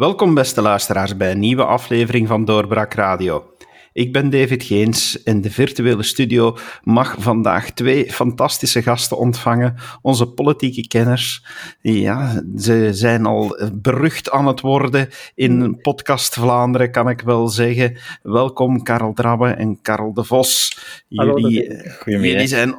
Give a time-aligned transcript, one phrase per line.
[0.00, 3.44] Welkom beste luisteraars bij een nieuwe aflevering van Doorbraak Radio.
[3.92, 5.22] Ik ben David Geens.
[5.22, 9.74] In de virtuele studio mag vandaag twee fantastische gasten ontvangen.
[10.02, 11.44] Onze politieke kenners.
[11.80, 17.98] Ja, ze zijn al berucht aan het worden in podcast Vlaanderen, kan ik wel zeggen.
[18.22, 20.78] Welkom Karel Drabbe en Karel de Vos.
[21.08, 22.74] Jullie, jullie zijn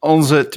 [0.00, 0.48] onze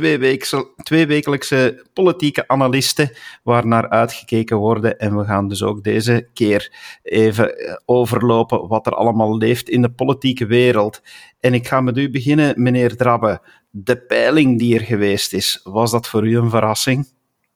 [0.83, 3.11] tweewekelijkse politieke analisten
[3.43, 4.99] waar naar uitgekeken worden.
[4.99, 6.71] En we gaan dus ook deze keer
[7.03, 11.01] even eh, overlopen wat er allemaal leeft in de politieke wereld.
[11.39, 13.41] En ik ga met u beginnen, meneer Drabbe.
[13.69, 17.07] De peiling die er geweest is, was dat voor u een verrassing?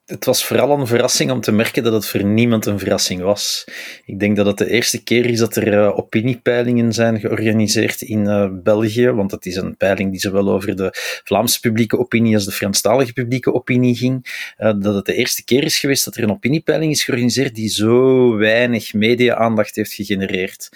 [0.07, 3.67] Het was vooral een verrassing om te merken dat het voor niemand een verrassing was.
[4.05, 8.25] Ik denk dat het de eerste keer is dat er uh, opiniepeilingen zijn georganiseerd in
[8.25, 10.89] uh, België, want het is een peiling die zowel over de
[11.23, 14.25] Vlaamse publieke opinie als de Franstalige publieke opinie ging.
[14.57, 17.69] Uh, dat het de eerste keer is geweest dat er een opiniepeiling is georganiseerd die
[17.69, 20.69] zo weinig media-aandacht heeft gegenereerd.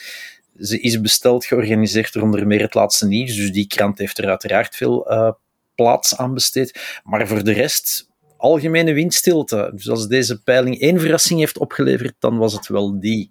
[0.59, 4.29] Ze is besteld, georganiseerd door onder meer het laatste nieuws, dus die krant heeft er
[4.29, 5.07] uiteraard veel
[5.75, 6.99] plaats aan besteed.
[7.03, 8.09] Maar voor de rest
[8.41, 9.71] algemene windstilte.
[9.73, 13.29] Dus als deze peiling één verrassing heeft opgeleverd, dan was het wel die.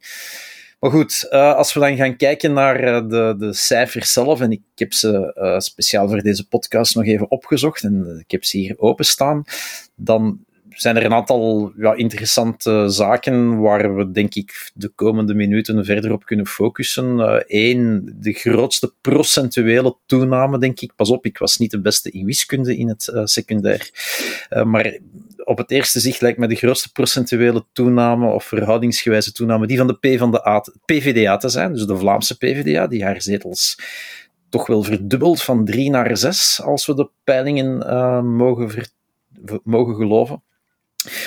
[0.80, 4.50] Maar goed, uh, als we dan gaan kijken naar uh, de, de cijfers zelf, en
[4.50, 8.58] ik heb ze uh, speciaal voor deze podcast nog even opgezocht, en ik heb ze
[8.58, 9.44] hier openstaan,
[9.94, 10.44] dan
[10.76, 16.12] zijn er een aantal ja, interessante zaken waar we, denk ik, de komende minuten verder
[16.12, 17.42] op kunnen focussen.
[17.46, 20.92] Eén, uh, de grootste procentuele toename, denk ik.
[20.96, 23.91] Pas op, ik was niet de beste in wiskunde in het uh, secundair.
[24.50, 24.98] Uh, maar
[25.44, 29.86] op het eerste zicht lijkt mij de grootste procentuele toename, of verhoudingsgewijze toename, die van
[29.86, 31.72] de P van de PVDA te zijn.
[31.72, 33.78] Dus de Vlaamse PVDA, die haar zetels
[34.48, 37.78] toch wel verdubbeld van drie naar zes, als we de peilingen
[38.26, 38.91] mogen,
[39.62, 40.42] mogen geloven.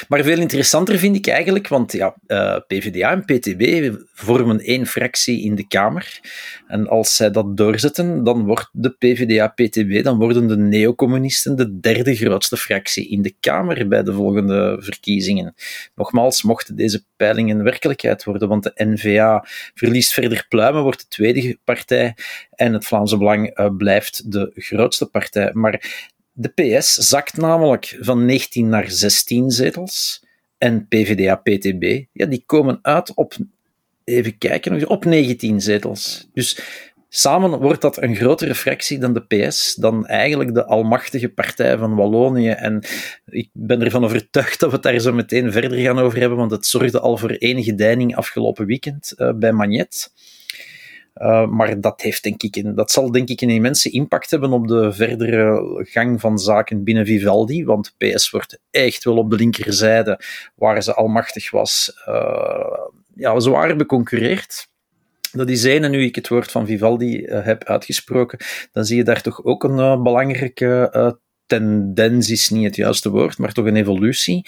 [0.08, 5.44] Maar veel interessanter vind ik eigenlijk, want ja, eh, PvdA en PTB vormen één fractie
[5.44, 6.20] in de Kamer.
[6.68, 12.16] En als zij dat doorzetten, dan wordt de PvdA-PTB, dan worden de neocommunisten de derde
[12.16, 15.56] grootste fractie in de Kamer bij de volgende verkiezingen.
[15.96, 21.58] Nogmaals, mochten deze peilingen werkelijkheid worden, want de N-VA verliest verder pluimen, wordt de tweede
[21.64, 22.16] partij
[22.56, 25.50] en het Vlaamse Belang uh, blijft de grootste partij.
[25.54, 30.24] Maar de PS zakt namelijk van 19 naar 16 zetels.
[30.58, 33.34] En PVDA-PTB, ja, die komen uit op,
[34.04, 36.30] even kijken, op 19 zetels.
[36.34, 36.60] Dus
[37.10, 41.96] samen wordt dat een grotere fractie dan de PS, dan eigenlijk de almachtige partij van
[41.96, 42.50] Wallonië.
[42.50, 42.84] En
[43.26, 46.52] ik ben ervan overtuigd dat we het daar zo meteen verder gaan over hebben, want
[46.52, 50.12] het zorgde al voor enige deining afgelopen weekend uh, bij Magnet.
[51.16, 54.52] Uh, maar dat, heeft, denk ik, een, dat zal denk ik een immense impact hebben
[54.52, 57.66] op de verdere gang van zaken binnen Vivaldi.
[57.66, 60.20] Want PS wordt echt wel op de linkerzijde,
[60.56, 62.80] waar ze almachtig was, uh,
[63.16, 64.72] ja, zwaar beconcurreerd.
[65.32, 68.40] Dat is één, en nu ik het woord van Vivaldi uh, heb uitgesproken,
[68.72, 70.90] dan zie je daar toch ook een belangrijke
[71.54, 74.46] tendens is niet het juiste woord, maar toch een evolutie.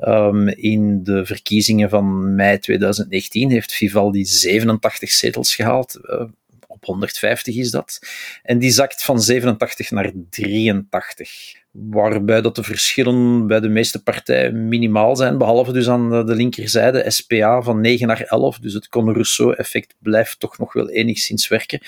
[0.00, 5.98] Um, in de verkiezingen van mei 2019 heeft Vivaldi 87 zetels gehaald.
[6.02, 6.22] Uh,
[6.80, 7.98] op 150 is dat.
[8.42, 14.68] En die zakt van 87 naar 83 waarbij dat de verschillen bij de meeste partijen
[14.68, 19.94] minimaal zijn, behalve dus aan de linkerzijde SPA van 9 naar 11, dus het Conor-Rousseau-effect
[19.98, 21.80] blijft toch nog wel enigszins werken.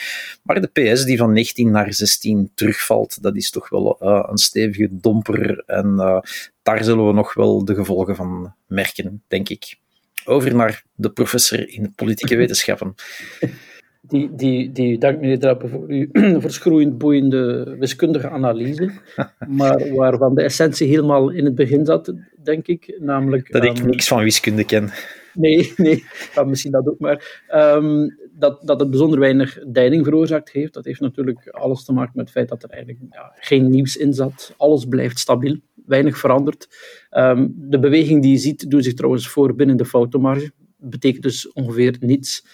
[0.42, 4.38] Maar de PS die van 19 naar 16 terugvalt, dat is toch wel uh, een
[4.38, 6.20] stevige domper en uh,
[6.62, 9.76] daar zullen we nog wel de gevolgen van merken, denk ik.
[10.24, 12.94] Over naar de professor in politieke wetenschappen
[14.02, 16.06] die, die, die dank meneer Drappen voor uw
[16.40, 18.90] verschroeiend boeiende wiskundige analyse,
[19.48, 22.96] maar waarvan de essentie helemaal in het begin zat, denk ik.
[23.00, 24.90] Namelijk, dat ik um, niks van wiskunde ken.
[25.34, 26.04] Nee, nee,
[26.46, 27.42] misschien dat ook maar.
[27.54, 30.74] Um, dat, dat het bijzonder weinig deining veroorzaakt heeft.
[30.74, 33.96] Dat heeft natuurlijk alles te maken met het feit dat er eigenlijk ja, geen nieuws
[33.96, 34.54] in zat.
[34.56, 36.68] Alles blijft stabiel, weinig veranderd.
[37.10, 40.52] Um, de beweging die je ziet, doet zich trouwens voor binnen de foutenmarge.
[40.76, 42.44] Betekent dus ongeveer niets.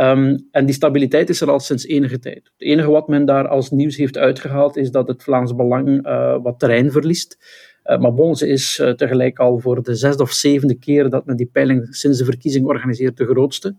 [0.00, 2.36] Um, en die stabiliteit is er al sinds enige tijd.
[2.44, 6.36] Het enige wat men daar als nieuws heeft uitgehaald is dat het Vlaams Belang uh,
[6.42, 7.38] wat terrein verliest.
[7.84, 11.26] Uh, maar bon, ze is uh, tegelijk al voor de zesde of zevende keer dat
[11.26, 13.76] men die peiling sinds de verkiezing organiseert de grootste.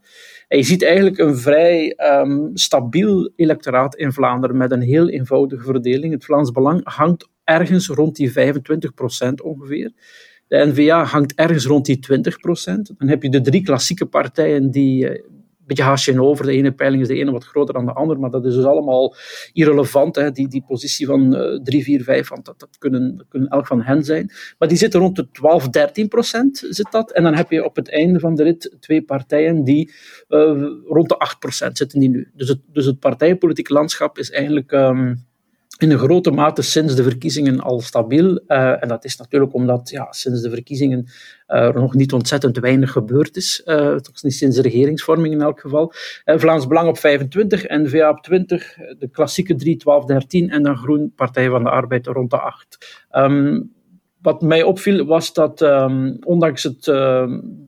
[0.48, 5.64] En je ziet eigenlijk een vrij um, stabiel electoraat in Vlaanderen met een heel eenvoudige
[5.64, 6.14] verdeling.
[6.14, 8.34] Het Vlaams Belang hangt ergens rond die 25%
[9.44, 9.92] ongeveer.
[10.48, 12.96] De N-VA hangt ergens rond die 20%.
[12.98, 15.22] Dan heb je de drie klassieke partijen die
[15.68, 16.46] beetje haasje over.
[16.46, 18.64] De ene peiling is de ene wat groter dan de andere, maar dat is dus
[18.64, 19.16] allemaal
[19.54, 20.16] irrelevant.
[20.16, 20.32] Hè.
[20.32, 23.82] Die, die positie van uh, 3, 4, 5, want dat, dat, kunnen, kunnen elk van
[23.82, 24.32] hen zijn.
[24.58, 27.12] Maar die zitten rond de 12, 13 procent, zit dat.
[27.12, 29.92] En dan heb je op het einde van de rit twee partijen die
[30.30, 32.32] uh, rond de 8 procent zitten die nu.
[32.34, 34.72] Dus het, dus het partijpolitiek landschap is eigenlijk...
[34.72, 35.26] Um,
[35.78, 38.42] in een grote mate sinds de verkiezingen al stabiel.
[38.48, 41.00] Uh, en dat is natuurlijk omdat ja, sinds de verkiezingen
[41.48, 43.62] uh, er nog niet ontzettend weinig gebeurd is.
[43.66, 45.94] Uh, toch niet sinds de regeringsvorming in elk geval.
[46.26, 51.14] Vlaams Belang op 25, N-VA op 20, de klassieke 3, 12, 13 en dan Groen,
[51.16, 53.06] Partij van de Arbeid rond de 8.
[53.12, 53.76] Um,
[54.22, 57.28] wat mij opviel was dat, um, ondanks het, uh,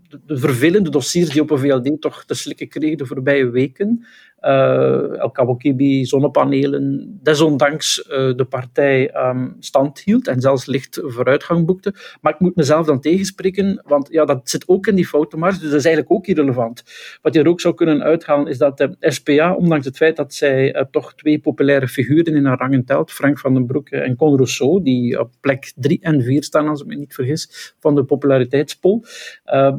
[0.09, 4.05] de, vervelende dossiers die op een VLD toch te slikken kregen de voorbije weken,
[4.41, 11.65] uh, El Kawakibi, zonnepanelen, desondanks uh, de partij um, stand hield en zelfs licht vooruitgang
[11.65, 11.93] boekte.
[12.21, 15.69] Maar ik moet mezelf dan tegenspreken, want ja, dat zit ook in die foutenmars, dus
[15.69, 16.83] dat is eigenlijk ook irrelevant.
[17.21, 20.33] Wat je er ook zou kunnen uithalen is dat de SPA, ondanks het feit dat
[20.33, 24.15] zij uh, toch twee populaire figuren in haar rangen telt, Frank van den Broek en
[24.15, 27.95] Con Rousseau, die op plek 3 en 4 staan, als ik me niet vergis, van
[27.95, 29.03] de populariteitspol,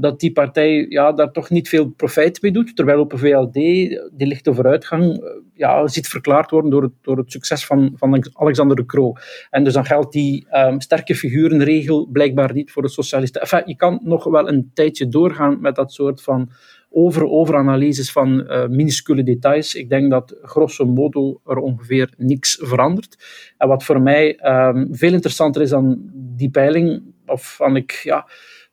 [0.00, 3.52] dat die partij ja, daar toch niet veel profijt mee doet, terwijl op een VLD,
[3.52, 8.30] die ligt vooruitgang eh, ja, ziet verklaard worden door het, door het succes van, van
[8.32, 9.12] Alexander de Croo.
[9.50, 13.62] En dus dan geldt die um, sterke figurenregel blijkbaar niet voor de socialisten.
[13.64, 16.50] Je kan nog wel een tijdje doorgaan met dat soort van
[16.90, 19.74] over-overanalyses van uh, minuscule details.
[19.74, 23.16] Ik denk dat grosso modo er ongeveer niks verandert.
[23.56, 27.92] En wat voor mij um, veel interessanter is dan die peiling, of van ik...
[27.92, 28.26] Ja,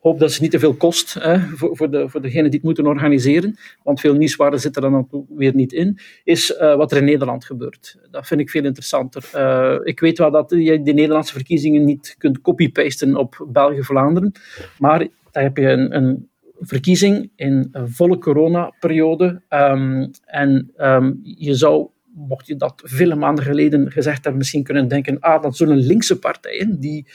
[0.08, 2.64] hoop dat ze niet te veel kost hè, voor, voor, de, voor degenen die het
[2.64, 6.98] moeten organiseren, want veel nieuwswaarde zit er dan weer niet in, is uh, wat er
[6.98, 7.98] in Nederland gebeurt.
[8.12, 9.30] Dat vind ik veel interessanter.
[9.36, 14.32] Uh, ik weet wel dat je de Nederlandse verkiezingen niet kunt copy-pasten op België-Vlaanderen,
[14.80, 21.88] maar daar heb je een, een verkiezing in volle coronaperiode um, en um, je zou
[22.18, 26.20] mocht je dat vele maanden geleden gezegd hebben, misschien kunnen denken, ah, dat zullen linkse
[26.20, 27.08] partijen die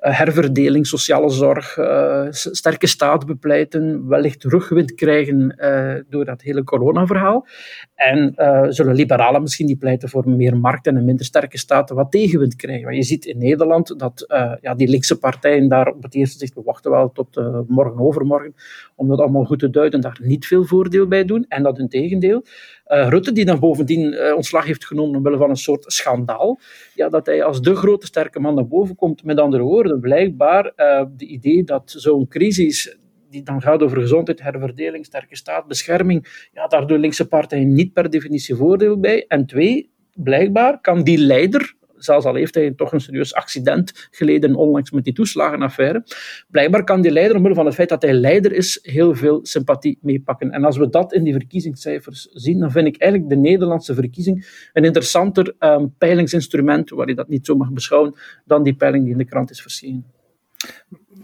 [0.00, 6.64] uh, herverdeling, sociale zorg, uh, sterke staat bepleiten, wellicht rugwind krijgen uh, door dat hele
[6.64, 7.46] corona-verhaal.
[7.94, 8.34] En
[8.68, 12.56] zullen liberalen misschien die pleiten voor meer markt en een minder sterke staat wat tegenwind
[12.56, 12.84] krijgen.
[12.84, 14.24] Maar je ziet in Nederland dat
[14.60, 17.36] ja, die linkse partijen daar op het eerste zicht, we wachten wel tot
[17.68, 18.54] morgen overmorgen,
[18.94, 21.44] om dat allemaal goed te duiden, daar niet veel voordeel bij doen.
[21.48, 22.44] En dat in tegendeel
[22.88, 26.60] uh, Rutte, die dan bovendien uh, ontslag heeft genomen omwille van een soort schandaal,
[26.94, 29.24] ja, dat hij als de grote sterke man naar boven komt.
[29.24, 32.98] Met andere woorden, blijkbaar uh, de idee dat zo'n crisis
[33.30, 37.92] die dan gaat over gezondheid, herverdeling, sterke staat, bescherming, ja, daar doen linkse partijen niet
[37.92, 39.24] per definitie voordeel bij.
[39.28, 41.74] En twee, blijkbaar kan die leider
[42.06, 46.04] zelfs al heeft hij toch een serieus accident geleden onlangs met die toeslagenaffaire.
[46.48, 49.98] Blijkbaar kan die leider, omwille van het feit dat hij leider is, heel veel sympathie
[50.02, 50.50] meepakken.
[50.50, 54.68] En als we dat in die verkiezingscijfers zien, dan vind ik eigenlijk de Nederlandse verkiezing
[54.72, 58.14] een interessanter um, peilingsinstrument, waar je dat niet zo mag beschouwen,
[58.44, 60.14] dan die peiling die in de krant is verschenen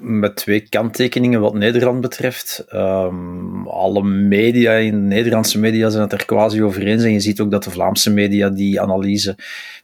[0.02, 2.64] met twee kanttekeningen wat Nederland betreft.
[2.74, 7.02] Um, alle media, in de Nederlandse media zijn het er quasi over eens.
[7.02, 9.36] En je ziet ook dat de Vlaamse media die analyse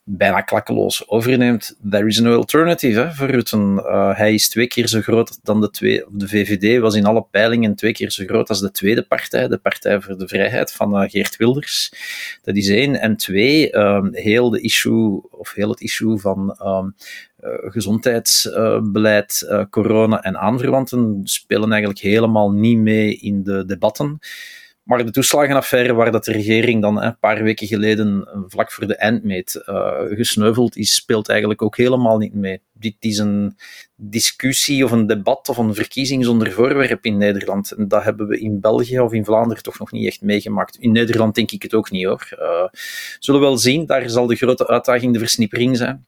[0.05, 1.77] bijna klakkeloos overneemt.
[1.91, 3.75] There is no alternative hè, voor Rutten.
[3.77, 6.05] Uh, hij is twee keer zo groot dan de twee.
[6.11, 9.59] De VVD was in alle peilingen twee keer zo groot als de tweede partij, de
[9.59, 11.93] Partij voor de Vrijheid van uh, Geert Wilders.
[12.43, 13.01] Dat is één.
[13.01, 16.85] En twee, um, heel de issue, of heel het issue van uh,
[17.41, 24.19] gezondheidsbeleid, uh, corona en aanverwanten spelen eigenlijk helemaal niet mee in de debatten.
[24.89, 28.97] Maar de toeslagenaffaire, waar dat de regering dan een paar weken geleden, vlak voor de
[28.97, 32.63] eindmeet, uh, gesneuveld is, speelt eigenlijk ook helemaal niet mee.
[32.73, 33.57] Dit is een
[33.97, 37.73] discussie of een debat of een verkiezing zonder voorwerp in Nederland.
[37.73, 40.77] En dat hebben we in België of in Vlaanderen toch nog niet echt meegemaakt.
[40.77, 42.29] In Nederland denk ik het ook niet hoor.
[42.33, 42.69] Uh,
[43.19, 46.07] zullen we wel zien, daar zal de grote uitdaging de versnippering zijn.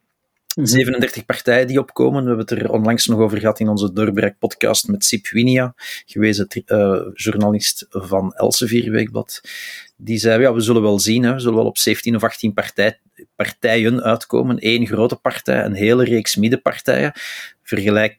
[0.55, 1.27] 37 mhm.
[1.27, 2.23] partijen die opkomen.
[2.23, 5.75] We hebben het er onlangs nog over gehad in onze Doorbraak-podcast met Sip Winia,
[6.07, 9.41] gewezen uh, journalist van Elsevier Weekblad.
[9.97, 11.33] Die zei, ja, we zullen wel zien, hè.
[11.33, 12.99] we zullen wel op 17 of 18 partij,
[13.37, 14.57] partijen uitkomen.
[14.59, 17.13] Eén grote partij, een hele reeks middenpartijen.
[17.63, 18.19] Vergelijk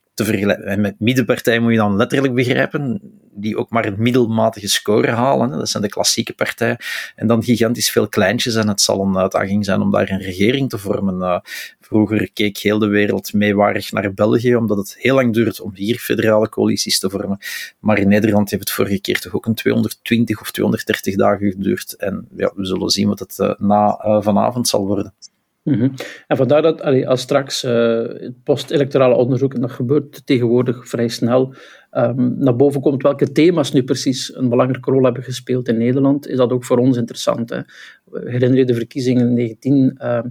[0.77, 3.01] Met middenpartijen moet je dan letterlijk begrijpen,
[3.33, 5.49] die ook maar een middelmatige score halen.
[5.51, 6.77] Dat zijn de klassieke partijen.
[7.15, 8.55] En dan gigantisch veel kleintjes.
[8.55, 11.19] En het zal een uitdaging zijn om daar een regering te vormen.
[11.19, 11.39] Uh,
[11.79, 15.97] vroeger keek heel de wereld meewarig naar België, omdat het heel lang duurt om hier
[15.97, 17.37] federale coalities te vormen.
[17.79, 21.95] Maar in Nederland heeft het vorige keer toch ook een 220 of 230 dagen geduurd.
[21.95, 25.13] En ja, we zullen zien wat het uh, na uh, vanavond zal worden.
[25.63, 25.89] Mhm.
[26.27, 27.71] En vandaar dat als straks uh,
[28.07, 31.53] het post-electorale onderzoek, en dat gebeurt tegenwoordig vrij snel,
[31.91, 36.27] um, naar boven komt welke thema's nu precies een belangrijke rol hebben gespeeld in Nederland,
[36.27, 37.49] is dat ook voor ons interessant.
[37.49, 37.59] Hè.
[38.03, 39.97] We herinneren je de verkiezingen in 19.
[39.97, 40.27] Uh, ehm,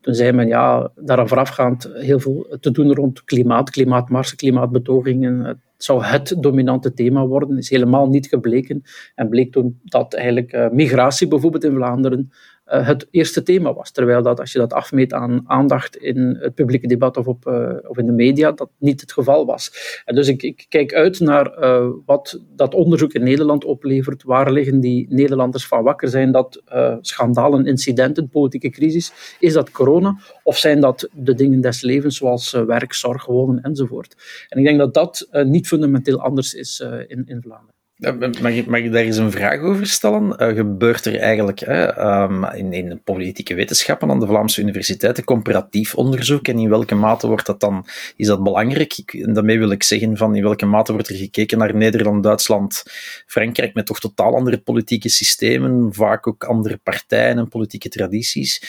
[0.00, 5.44] toen zei men ja, daaraan voorafgaand heel veel te doen rond klimaat, klimaatmarsen, klimaatbetogingen.
[5.44, 8.82] Het zou het dominante thema worden, is helemaal niet gebleken.
[9.14, 12.30] En bleek toen dat eigenlijk uh, migratie bijvoorbeeld in Vlaanderen
[12.64, 13.90] het eerste thema was.
[13.90, 17.72] Terwijl dat, als je dat afmeet aan aandacht in het publieke debat of, op, uh,
[17.88, 20.02] of in de media, dat niet het geval was.
[20.04, 24.22] En dus ik, ik kijk uit naar uh, wat dat onderzoek in Nederland oplevert.
[24.22, 26.08] Waar liggen die Nederlanders van wakker?
[26.08, 26.62] Zijn dat
[27.00, 29.36] schandalen, incidenten, politieke crisis?
[29.38, 30.18] Is dat corona?
[30.42, 34.16] Of zijn dat de dingen des levens, zoals werk, zorg, wonen enzovoort?
[34.48, 37.73] En ik denk dat dat niet fundamenteel anders is in, in Vlaanderen.
[37.96, 40.36] Mag ik, mag ik daar eens een vraag over stellen?
[40.42, 45.94] Uh, gebeurt er eigenlijk hè, um, in, in politieke wetenschappen aan de Vlaamse universiteiten comparatief
[45.94, 46.48] onderzoek?
[46.48, 47.86] En in welke mate wordt dat dan,
[48.16, 48.98] is dat belangrijk?
[48.98, 52.82] Ik, daarmee wil ik zeggen van in welke mate wordt er gekeken naar Nederland, Duitsland,
[53.26, 58.62] Frankrijk met toch totaal andere politieke systemen, vaak ook andere partijen en politieke tradities.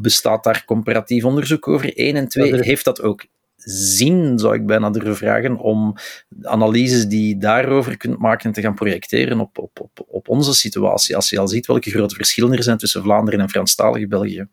[0.00, 1.90] Bestaat daar comparatief onderzoek over?
[1.94, 3.24] Eén en twee, heeft dat ook
[3.64, 5.94] zien, zou ik bijna durven vragen, om
[6.42, 11.16] analyses die je daarover kunt maken te gaan projecteren op, op, op, op onze situatie.
[11.16, 14.46] Als je al ziet welke grote verschillen er zijn tussen Vlaanderen en Franstalige België.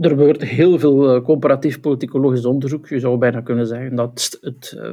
[0.00, 2.88] Er wordt heel veel uh, comparatief politicologisch onderzoek.
[2.88, 4.92] Je zou bijna kunnen zeggen dat het uh,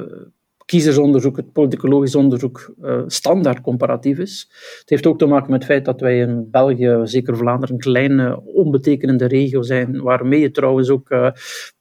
[0.64, 4.46] kiezersonderzoek, het politicologisch onderzoek, uh, standaard comparatief is.
[4.80, 7.80] Het heeft ook te maken met het feit dat wij in België, zeker Vlaanderen, een
[7.80, 11.32] kleine, onbetekenende regio zijn, waarmee je trouwens ook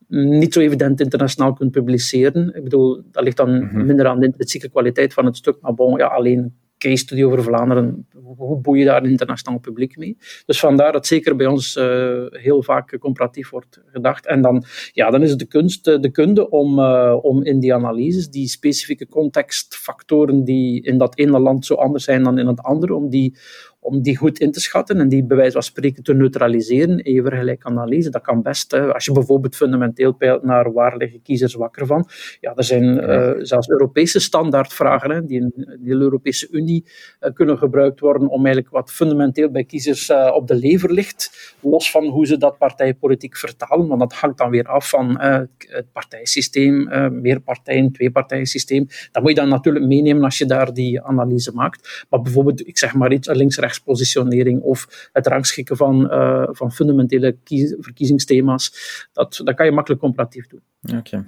[0.07, 2.55] niet zo evident internationaal kunt publiceren.
[2.55, 3.85] Ik bedoel, dat ligt dan mhm.
[3.85, 7.43] minder aan de intrinsieke kwaliteit van het stuk, maar bon, ja, alleen case study over
[7.43, 10.17] Vlaanderen, hoe boei je daar een internationaal publiek mee?
[10.45, 14.25] Dus vandaar dat zeker bij ons uh, heel vaak comparatief wordt gedacht.
[14.25, 17.59] En dan, ja, dan is het de kunst, eh, de kunde om, uh, om in
[17.59, 22.47] die analyses die specifieke contextfactoren die in dat ene land zo anders zijn dan in
[22.47, 23.37] het andere, om die
[23.79, 27.13] om die goed in te schatten en die bij wijze van spreken te neutraliseren in
[27.13, 28.09] je vergelijkanalyse.
[28.09, 28.71] Dat kan best.
[28.71, 28.93] Hè.
[28.93, 32.09] Als je bijvoorbeeld fundamenteel peilt naar waar liggen kiezers wakker van.
[32.39, 36.85] Ja, er zijn uh, zelfs Europese standaardvragen hè, die in de Europese Unie
[37.19, 41.55] uh, kunnen gebruikt worden om eigenlijk wat fundamenteel bij kiezers uh, op de lever ligt,
[41.61, 45.91] los van hoe ze dat partijpolitiek vertalen, want dat hangt dan weer af van het
[45.91, 46.87] partijsysteem,
[47.21, 48.87] meer partijen, twee partijensysteem.
[49.11, 52.05] Dat moet je dan natuurlijk meenemen als je daar die analyse maakt.
[52.09, 57.37] Maar bijvoorbeeld, ik zeg maar iets, links-rechts positionering of het rangschikken van, uh, van fundamentele
[57.79, 58.71] verkiezingsthema's.
[59.13, 60.61] Dat, dat kan je makkelijk comparatief doen.
[60.97, 61.25] Oké.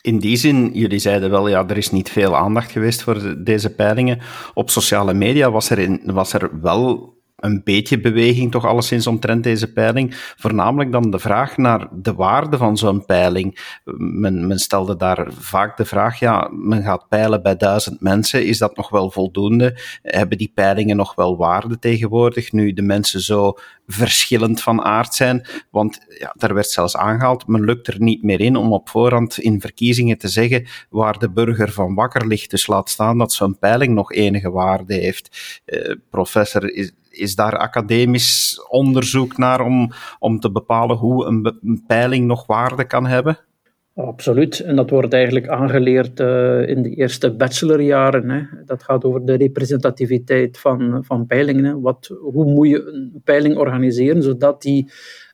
[0.00, 3.74] In die zin, jullie zeiden wel, ja, er is niet veel aandacht geweest voor deze
[3.74, 4.18] peilingen.
[4.54, 9.44] Op sociale media was er, in, was er wel een beetje beweging toch alleszins omtrent
[9.44, 10.14] deze peiling.
[10.36, 13.78] Voornamelijk dan de vraag naar de waarde van zo'n peiling.
[13.96, 18.46] Men, men stelde daar vaak de vraag, ja, men gaat peilen bij duizend mensen.
[18.46, 19.78] Is dat nog wel voldoende?
[20.02, 23.52] Hebben die peilingen nog wel waarde tegenwoordig, nu de mensen zo
[23.86, 25.46] verschillend van aard zijn?
[25.70, 29.38] Want ja, daar werd zelfs aangehaald, men lukt er niet meer in om op voorhand
[29.38, 32.50] in verkiezingen te zeggen waar de burger van wakker ligt.
[32.50, 35.60] Dus laat staan dat zo'n peiling nog enige waarde heeft.
[35.66, 41.84] Uh, professor, is, is daar academisch onderzoek naar om, om te bepalen hoe een, een
[41.86, 43.38] peiling nog waarde kan hebben?
[43.94, 44.60] Absoluut.
[44.60, 48.30] En dat wordt eigenlijk aangeleerd uh, in de eerste bachelorjaren.
[48.30, 48.42] Hè.
[48.64, 51.80] Dat gaat over de representativiteit van, van peilingen.
[51.80, 54.90] Wat, hoe moet je een peiling organiseren zodat die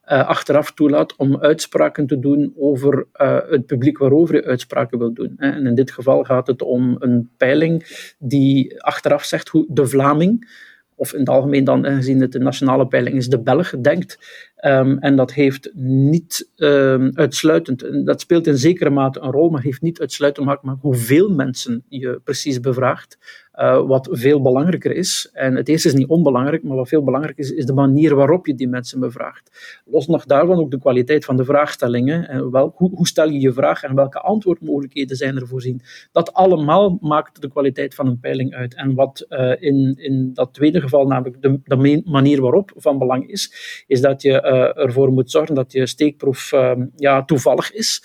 [0.08, 5.12] uh, achteraf toelaat om uitspraken te doen over uh, het publiek waarover je uitspraken wil
[5.12, 5.35] doen.
[5.37, 5.50] Hè.
[5.50, 7.85] En in dit geval gaat het om een peiling
[8.18, 10.49] die achteraf zegt hoe de Vlaming
[10.98, 14.18] of in het algemeen dan, gezien het de nationale peiling is, de Belg denkt.
[14.64, 19.62] Um, en dat heeft niet um, uitsluitend, dat speelt in zekere mate een rol, maar
[19.62, 23.18] heeft niet uitsluitend te maken met hoeveel mensen je precies bevraagt.
[23.58, 27.44] Uh, wat veel belangrijker is, en het eerste is niet onbelangrijk, maar wat veel belangrijker
[27.44, 29.80] is, is de manier waarop je die mensen bevraagt.
[29.84, 32.28] Los nog daarvan ook de kwaliteit van de vraagstellingen.
[32.28, 35.80] En wel, hoe, hoe, stel je je vraag en welke antwoordmogelijkheden zijn er voorzien?
[36.12, 38.74] Dat allemaal maakt de kwaliteit van een peiling uit.
[38.74, 43.28] En wat uh, in, in dat tweede geval, namelijk de, de manier waarop van belang
[43.28, 43.52] is,
[43.86, 48.02] is dat je uh, ervoor moet zorgen dat je steekproef ehm, ja, toevallig is.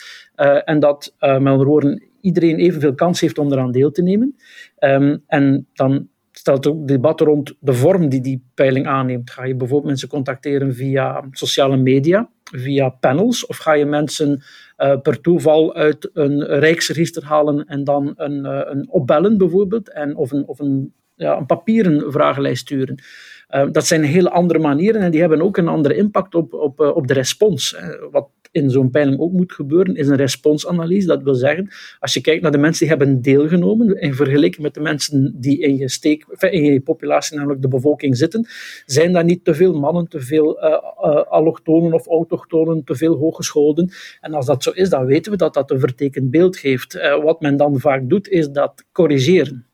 [0.66, 4.36] en dat, met andere woorden, iedereen evenveel kans heeft om eraan deel te nemen.
[4.80, 9.32] Um, en dan stelt ook debat rond de vorm die die peiling aanneemt.
[9.32, 14.44] Ga je bijvoorbeeld mensen contacteren via sociale media, via panels, of ga je mensen
[14.78, 20.16] uh, per toeval uit een rijksregister halen en dan een, uh, een opbellen bijvoorbeeld, en,
[20.16, 23.04] of, een, of een ja, een papieren vragenlijst sturen.
[23.50, 26.80] Uh, dat zijn hele andere manieren en die hebben ook een andere impact op, op,
[26.80, 27.78] op de respons.
[28.12, 31.08] Wat in zo'n peiling ook moet gebeuren, is een responsanalyse.
[31.08, 31.70] Dat wil zeggen,
[32.00, 35.60] als je kijkt naar de mensen die hebben deelgenomen, en vergeleken met de mensen die
[35.60, 38.48] in je, steek, in populatie, namelijk de bevolking, zitten,
[38.86, 43.92] zijn daar niet te veel mannen, te veel uh, allochtonen of autochtonen, te veel hooggescholden.
[44.22, 46.96] En als dat zo is, dan weten we dat dat een vertekend beeld geeft.
[46.96, 49.66] Uh, wat men dan vaak doet, is dat corrigeren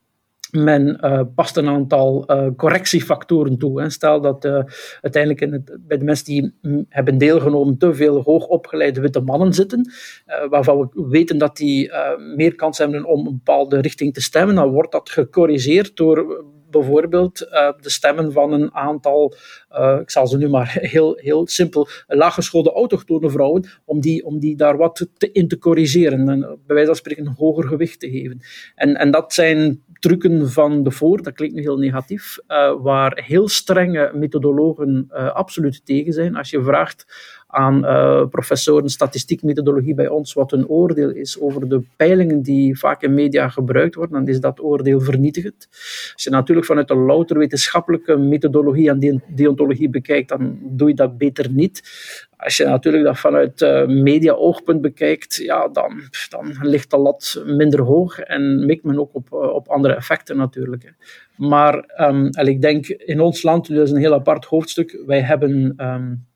[0.51, 3.81] men uh, past een aantal uh, correctiefactoren toe.
[3.81, 3.89] Hè.
[3.89, 4.61] Stel dat uh,
[5.01, 6.53] uiteindelijk in het, bij de mensen die
[6.89, 9.91] hebben deelgenomen te veel hoogopgeleide witte mannen zitten,
[10.49, 11.91] waarvan we weten dat die
[12.35, 17.37] meer kans hebben om een bepaalde richting te stemmen, dan wordt dat gecorrigeerd door bijvoorbeeld
[17.81, 19.35] de stemmen van een aantal,
[20.01, 24.55] ik zal ze nu maar heel, heel simpel, laaggeschoolde autochtone vrouwen, om die, om die
[24.55, 28.09] daar wat te, in te corrigeren en bij wijze van spreken een hoger gewicht te
[28.09, 28.39] geven.
[28.75, 33.21] En, en dat zijn trucken van de voor, dat klinkt nu heel negatief, uh, waar
[33.25, 36.35] heel strenge methodologen absoluut tegen zijn.
[36.35, 37.05] Als je vraagt
[37.51, 43.01] aan uh, professoren statistiekmethodologie bij ons wat een oordeel is over de peilingen die vaak
[43.01, 45.67] in media gebruikt worden, dan is dat oordeel vernietigend.
[46.13, 51.17] Als je natuurlijk vanuit een louter wetenschappelijke methodologie en deontologie bekijkt, dan doe je dat
[51.17, 51.81] beter niet.
[52.37, 57.81] Als je natuurlijk dat vanuit uh, media-oogpunt bekijkt, ja, dan, dan ligt de lat minder
[57.81, 60.83] hoog en mikt men ook op, op andere effecten natuurlijk.
[60.83, 60.89] Hè.
[61.47, 65.73] Maar um, ik denk in ons land, dat is een heel apart hoofdstuk, wij hebben
[65.77, 66.27] um,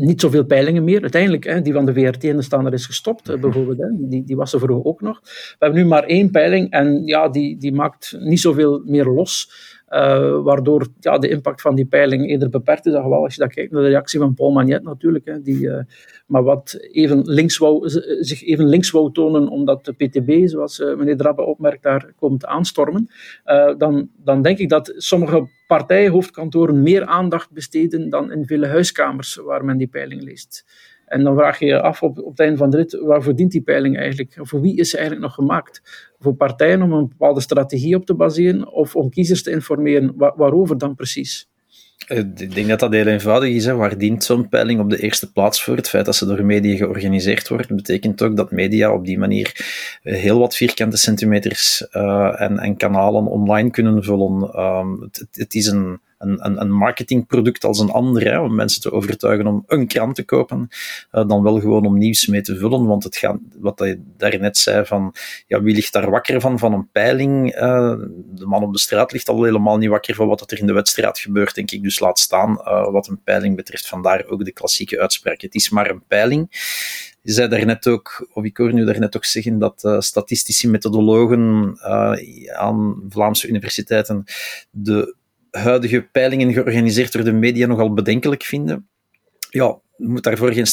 [0.00, 1.02] niet zoveel peilingen meer.
[1.02, 3.40] Uiteindelijk, hè, die van de VRT en de Standaard is gestopt, mhm.
[3.40, 3.78] bijvoorbeeld.
[3.78, 5.20] Hè, die, die was er vroeger ook nog.
[5.22, 9.50] We hebben nu maar één peiling en ja, die, die maakt niet zoveel meer los.
[9.88, 12.92] Uh, waardoor ja, de impact van die peiling eerder beperkt is.
[12.92, 15.78] Wel, als je dat kijkt naar de reactie van Paul Magnet natuurlijk, hè, die uh,
[16.26, 17.88] maar wat even links wou,
[18.20, 23.08] zich even links wou tonen omdat de PTB, zoals meneer Drabbe opmerkt, daar komt aanstormen,
[23.78, 29.64] dan, dan denk ik dat sommige partijhoofdkantoren meer aandacht besteden dan in vele huiskamers waar
[29.64, 30.64] men die peiling leest.
[31.06, 33.52] En dan vraag je je af op, op het einde van de rit, waarvoor dient
[33.52, 34.38] die peiling eigenlijk?
[34.40, 35.82] Voor wie is ze eigenlijk nog gemaakt?
[36.18, 40.12] Voor partijen om een bepaalde strategie op te baseren of om kiezers te informeren?
[40.16, 41.48] waarover dan precies?
[42.06, 43.66] Eh, ik denk dat dat heel eenvoudig is.
[43.66, 45.76] Waar dient zo'n peiling op de eerste plaats voor?
[45.76, 49.52] Het feit dat ze door media georganiseerd wordt, betekent ook dat media op die manier
[50.02, 54.60] eh, heel wat vierkante centimeters uh, en, en, kanalen online kunnen vullen.
[54.60, 59.64] Um, het, het, is een, een, marketingproduct als een ander, om mensen te overtuigen om
[59.66, 60.68] een krant te kopen,
[61.12, 62.86] uh, dan wel gewoon om nieuws mee te vullen.
[62.86, 65.14] Want het gaat, wat je daarnet zei, van
[65.46, 67.54] ja, wie ligt daar wakker van, van een peiling?
[67.56, 67.94] Uh,
[68.34, 70.72] de man op de straat ligt al helemaal niet wakker van wat er in de
[70.72, 71.82] wedstrijd gebeurt, denk ik.
[71.82, 73.88] Dus laat staan uh, wat een peiling betreft.
[73.88, 75.40] Vandaar ook de klassieke uitspraak.
[75.40, 76.48] Het is maar een peiling.
[77.22, 81.76] Je zei daarnet ook, of ik hoor nu daarnet ook zeggen, dat uh, statistische methodologen
[82.54, 84.24] aan Vlaamse universiteiten
[84.70, 85.14] de
[85.56, 88.88] huidige peilingen georganiseerd door de media nogal bedenkelijk vinden.
[89.50, 90.66] Ja, moet daarvoor geen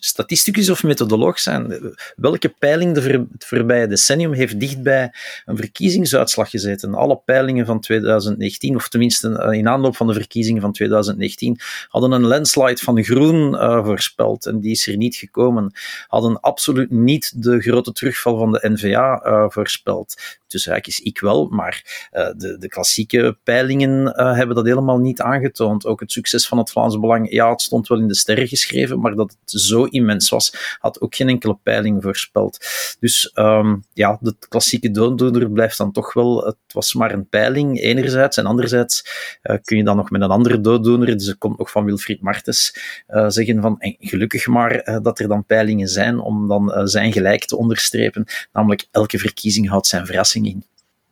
[0.00, 1.94] statisticus, of methodoloog zijn.
[2.16, 3.00] Welke peiling de
[3.32, 5.12] het voorbije decennium heeft dichtbij
[5.44, 6.94] een verkiezingsuitslag gezeten?
[6.94, 12.12] Alle peilingen van 2019, of tenminste eh, in aanloop van de verkiezingen van 2019, hadden
[12.12, 15.72] een landslide van groen uh, voorspeld en die is er niet gekomen.
[16.06, 20.38] Hadden absoluut niet de grote terugval van de NVA uh, eh, voorspeld.
[20.46, 25.86] Tussen haakjes ik wel, maar de, de klassieke peilingen hebben dat helemaal niet aangetoond.
[25.86, 29.00] Ook het succes van het Vlaams Belang, ja, het stond wel in de sterren geschreven,
[29.00, 32.58] maar dat het zo immens was, had ook geen enkele peiling voorspeld.
[33.00, 37.80] Dus um, ja, de klassieke dooddoener blijft dan toch wel, het was maar een peiling
[37.80, 39.04] enerzijds, en anderzijds
[39.42, 42.20] uh, kun je dan nog met een andere dooddoener, dus er komt nog van Wilfried
[42.20, 42.74] Martens,
[43.08, 47.12] uh, zeggen van en gelukkig maar uh, dat er dan peilingen zijn om dan zijn
[47.12, 50.64] gelijk te onderstrepen, namelijk elke verkiezing houdt zijn verrassing in.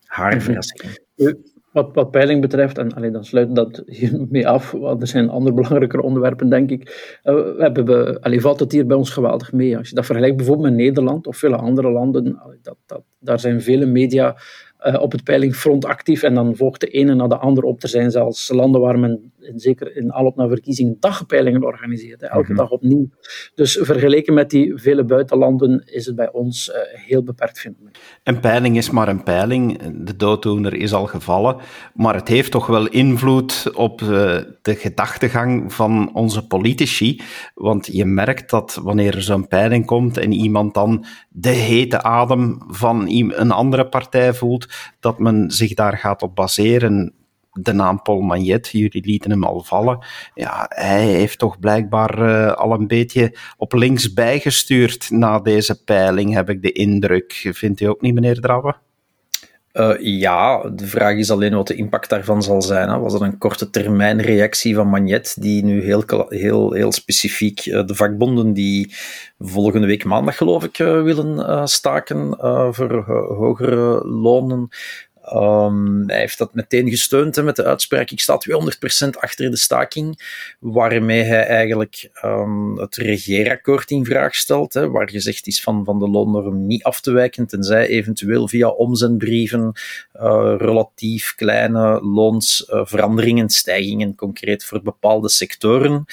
[0.05, 0.45] Haar mhm.
[0.45, 0.99] verrassing.
[1.73, 5.55] Wat, wat peiling betreft, en allee, dan sluit dat hiermee af, want er zijn andere
[5.55, 6.81] belangrijke onderwerpen, denk ik.
[7.25, 9.77] Uh, we hebben, valt het hier bij ons geweldig mee.
[9.79, 13.63] Als je dat vergelijkt bijvoorbeeld met Nederland of vele andere landen, dat, dat, daar zijn
[13.63, 14.37] vele media
[14.87, 17.83] uh, op het peilingfront actief en dan volgt de ene na de andere op.
[17.83, 22.53] Er zijn zelfs landen waar men zeker in aanloop naar verkiezingen dagpeilingen organiseert, hè, elke
[22.53, 22.57] mhm.
[22.57, 23.09] dag opnieuw.
[23.55, 26.75] Dus vergeleken met die vele buitenlanden is het bij ons uh,
[27.07, 27.93] heel beperkt fenomeen.
[28.23, 29.79] Een peiling is maar een peiling.
[30.05, 31.57] De dooddoener is al gevallen,
[31.95, 34.09] maar het heeft toch wel invloed op uh,
[34.63, 37.21] de gedachtegang van onze politici.
[37.55, 42.63] Want je merkt dat wanneer er zo'n peiling komt en iemand dan de hete adem
[42.69, 44.69] van een andere partij voelt,
[45.01, 47.18] dat men zich daar gaat op baseren.
[47.61, 49.99] De naam Paul Magnet, jullie lieten hem al vallen.
[50.35, 56.35] Ja, hij heeft toch blijkbaar uh, al een beetje op links bijgestuurd na deze peiling,
[56.35, 57.49] heb ik de indruk.
[57.53, 58.77] Vindt u ook niet, meneer Drabbe?
[59.73, 62.89] Uh, ja, de vraag is alleen wat de impact daarvan zal zijn.
[62.89, 62.99] Hè.
[62.99, 67.87] Was het een korte termijn reactie van Magnet, die nu heel, heel, heel specifiek uh,
[67.87, 68.95] de vakbonden die
[69.39, 72.37] volgende week maandag, geloof ik, willen staken
[72.75, 73.05] voor
[73.37, 74.69] hogere lonen,
[75.35, 78.39] Um, hij heeft dat meteen gesteund hè, met de uitspraak: ik sta
[79.07, 80.21] 200% achter de staking,
[80.59, 85.99] waarmee hij eigenlijk um, het regeerakkoord in vraag stelt, hè, waar gezegd is van, van
[85.99, 89.73] de loonnorm niet af te wijken, tenzij eventueel via omzendbrieven
[90.15, 96.05] uh, relatief kleine loonsveranderingen, stijgingen concreet voor bepaalde sectoren.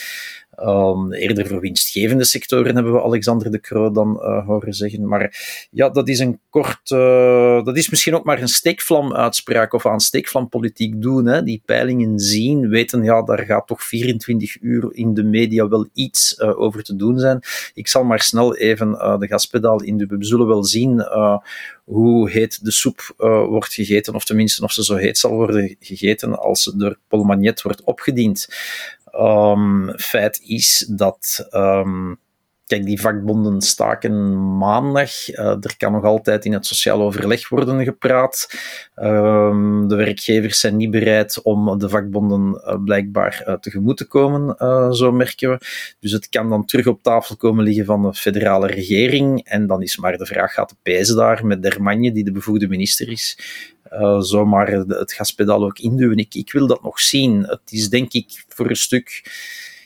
[0.64, 5.08] Um, eerder voor winstgevende sectoren hebben we Alexander de Croo dan uh, horen zeggen.
[5.08, 5.38] Maar
[5.72, 6.90] ja, dat is een kort.
[6.90, 11.26] Uh, dat is misschien ook maar een steekvlam-uitspraak of aan steekvlampolitiek doen.
[11.26, 11.44] Hè.
[11.44, 16.40] Die peilingen zien, weten, ja, daar gaat toch 24 uur in de media wel iets
[16.40, 17.40] uh, over te doen zijn.
[17.74, 20.06] Ik zal maar snel even de gaspedaal in de.
[20.06, 21.08] We zullen wel zien
[21.84, 23.14] hoe heet de soep
[23.50, 27.24] wordt gegeten, of tenminste of ze zo heet zal worden gegeten als ze door Paul
[27.24, 28.48] Magnet wordt opgediend.
[29.20, 31.48] Um, feit is dat.
[31.52, 32.20] Um,
[32.66, 35.30] kijk, die vakbonden staken maandag.
[35.30, 38.50] Uh, er kan nog altijd in het sociaal overleg worden gepraat.
[38.96, 44.56] Um, de werkgevers zijn niet bereid om de vakbonden uh, blijkbaar uh, tegemoet te komen,
[44.96, 45.58] zo merken we.
[46.00, 49.44] Dus het kan dan terug op tafel komen liggen van de federale regering.
[49.44, 52.68] En dan is maar de vraag: gaat de PS daar met Dermagne, die de bevoegde
[52.68, 53.38] minister is,
[54.00, 56.18] uh, zomaar het gaspedaal ook induwen.
[56.18, 57.44] Ik, ik wil dat nog zien.
[57.44, 59.24] Het is denk ik voor een stuk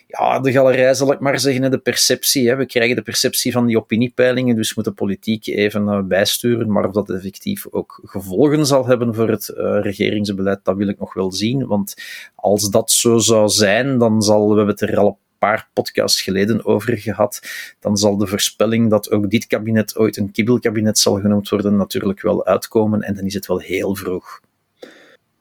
[0.09, 2.47] ja, de galerij zal ik maar zeggen, de perceptie.
[2.47, 2.55] Hè.
[2.55, 6.71] We krijgen de perceptie van die opiniepeilingen, dus moet de politiek even uh, bijsturen.
[6.71, 10.99] Maar of dat effectief ook gevolgen zal hebben voor het uh, regeringsbeleid, dat wil ik
[10.99, 11.67] nog wel zien.
[11.67, 11.95] Want
[12.35, 16.97] als dat zo zou zijn, dan zal, we het er al paar podcasts geleden over
[16.97, 17.41] gehad,
[17.79, 22.21] dan zal de voorspelling dat ook dit kabinet ooit een kibbelkabinet zal genoemd worden natuurlijk
[22.21, 24.41] wel uitkomen en dan is het wel heel vroeg.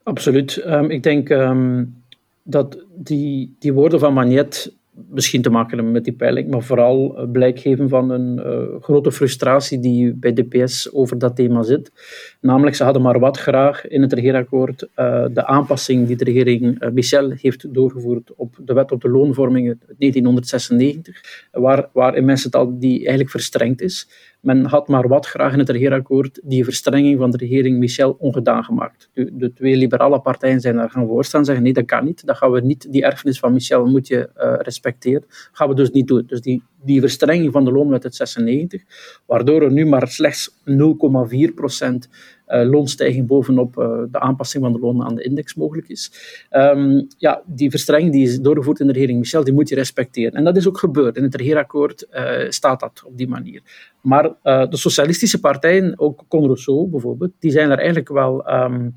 [0.02, 0.62] Absoluut.
[0.66, 2.02] Um, ik denk um,
[2.42, 4.76] dat die, die woorden van Magnet
[5.10, 8.82] misschien te maken hebben met die peiling, maar vooral eh, blijk geven van een uh,
[8.82, 11.92] grote frustratie die bij DPS over dat thema zit.
[12.40, 16.90] Namelijk, ze hadden maar wat graag in het regeerakkoord uh, de aanpassing die de regering
[16.92, 21.48] Michel heeft doorgevoerd op de wet op de loonvorming 1996,
[21.92, 24.08] waar, in mensen al die eigenlijk verstrengd is.
[24.40, 28.64] Men had maar wat graag in het regeerakkoord die verstrenging van de regering Michel ongedaan
[28.64, 29.10] gemaakt.
[29.12, 32.26] De, de twee liberale partijen zijn daar gaan voorstaan en zeggen nee, dat kan niet.
[32.26, 32.92] Dat gaan we niet.
[32.92, 35.24] Die erfenis van Michel moet je uh, respecteren.
[35.52, 36.24] gaan we dus niet doen.
[36.26, 38.82] Dus die, die verstrenging van de loonwet uit 96,
[39.26, 44.78] waardoor er nu maar slechts 0,4 procent uh, loonstijging bovenop uh, de aanpassing van de
[44.78, 46.12] lonen aan de index mogelijk is.
[46.50, 50.32] Um, ja, die verstrenging die is doorgevoerd in de regering Michel, die moet je respecteren.
[50.32, 51.16] En dat is ook gebeurd.
[51.16, 53.62] In het regeerakkoord uh, staat dat op die manier.
[54.00, 58.50] Maar de socialistische partijen, ook Conrousseau bijvoorbeeld, die zijn er eigenlijk wel...
[58.52, 58.94] Um,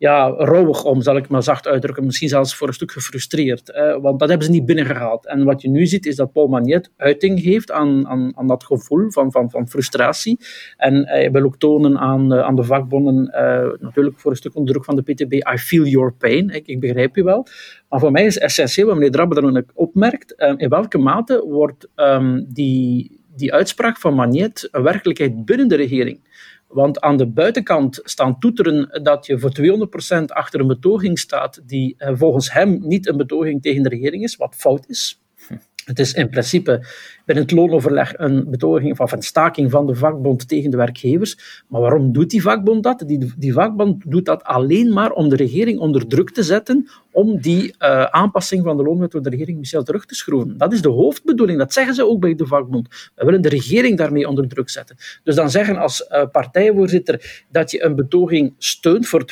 [0.00, 2.04] ja, rouwig om, zal ik maar zacht uitdrukken.
[2.04, 3.72] Misschien zelfs voor een stuk gefrustreerd.
[4.00, 5.26] want dat hebben ze niet binnengehaald.
[5.26, 8.64] En wat je nu ziet, is dat Paul Magnet uiting heeft aan, aan, aan dat
[8.64, 10.38] gevoel van, van, van frustratie.
[10.76, 14.72] En hij wil ook tonen aan, aan de vakbonden, uh, natuurlijk voor een stuk onder
[14.72, 16.48] druk van de PTB, I feel your pain.
[16.48, 17.46] Ik, ik begrijp je wel.
[17.88, 21.44] Maar voor mij is essentieel, wat meneer Drabbe dan ook opmerkt, uh, in welke mate
[21.46, 26.29] wordt um, die, die uitspraak van Magnet een werkelijkheid binnen de regering?
[26.70, 29.52] Want aan de buitenkant staan toeteren dat je voor
[30.20, 34.22] 200% achter een betoging staat die eh, volgens hem niet een betoging tegen de regering
[34.22, 35.20] is, wat fout is.
[35.84, 36.86] Het is in principe
[37.24, 41.62] binnen het loonoverleg een betoging of een staking van de vakbond tegen de werkgevers.
[41.68, 43.02] Maar waarom doet die vakbond dat?
[43.06, 47.40] Die, die vakbond doet dat alleen maar om de regering onder druk te zetten om
[47.40, 50.58] die uh, aanpassing van de loonwet door de regering Michel terug te schroeven.
[50.58, 51.58] Dat is de hoofdbedoeling.
[51.58, 52.88] Dat zeggen ze ook bij de vakbond.
[53.14, 54.96] We willen de regering daarmee onder druk zetten.
[55.22, 59.24] Dus dan zeggen als uh, partijvoorzitter dat je een betoging steunt voor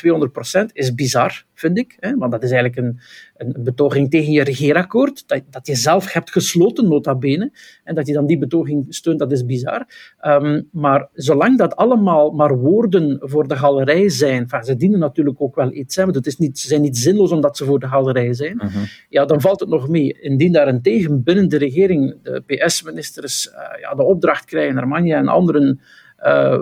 [0.61, 1.97] 200% is bizar, vind ik.
[1.99, 2.17] Hè?
[2.17, 2.99] Want dat is eigenlijk een,
[3.37, 7.51] een betoging tegen je regeerakkoord, dat, dat je zelf hebt gesloten, nota bene.
[7.89, 9.85] En dat je dan die betoging steunt, dat is bizar.
[10.21, 15.41] Um, maar zolang dat allemaal maar woorden voor de galerij zijn, enfin, ze dienen natuurlijk
[15.41, 17.79] ook wel iets, hè, want het is niet, ze zijn niet zinloos omdat ze voor
[17.79, 18.77] de galerij zijn, uh mhm.
[18.77, 18.87] -huh.
[19.09, 20.19] ja, dan valt het nog mee.
[20.21, 25.79] Indien daarentegen binnen de regering de PS-ministers uh, ja, de opdracht krijgen, Armania en anderen,
[26.25, 26.59] uh,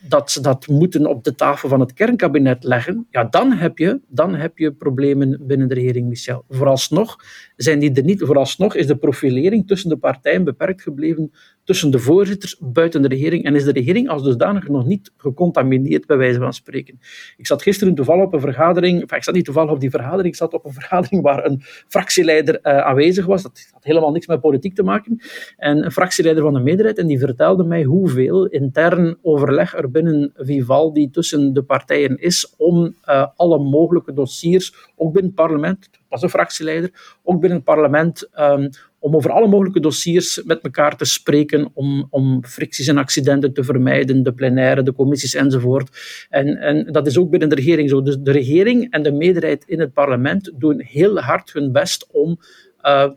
[0.00, 4.00] dat ze dat moeten op de tafel van het kernkabinet leggen, ja, dan, heb je,
[4.08, 6.44] dan heb je problemen binnen de regering Michel.
[6.48, 7.16] Vooralsnog
[7.56, 8.22] zijn die er niet.
[8.22, 11.32] Vooralsnog is de profilering tussen de partijen beperkt gebleven
[11.70, 16.06] tussen de voorzitters buiten de regering en is de regering als dusdanig nog niet gecontamineerd,
[16.06, 17.00] bij wijze van spreken.
[17.36, 20.26] Ik zat gisteren toevallig op een vergadering, enfin, ik zat niet toevallig op die vergadering,
[20.26, 23.42] ik zat op een vergadering waar een fractieleider uh, aanwezig was.
[23.42, 25.20] Dat had helemaal niks met politiek te maken.
[25.56, 30.32] En een fractieleider van de meerderheid, en die vertelde mij hoeveel intern overleg er binnen
[30.36, 36.22] Vivaldi tussen de partijen is om uh, alle mogelijke dossiers, ook binnen het parlement, was
[36.22, 38.70] een fractieleider, ook binnen het parlement, um,
[39.00, 43.64] om over alle mogelijke dossiers met elkaar te spreken, om, om fricties en accidenten te
[43.64, 45.88] vermijden, de plenaire, de commissies enzovoort.
[46.28, 48.02] En, en dat is ook binnen de regering zo.
[48.02, 52.38] Dus de regering en de meerderheid in het parlement doen heel hard hun best om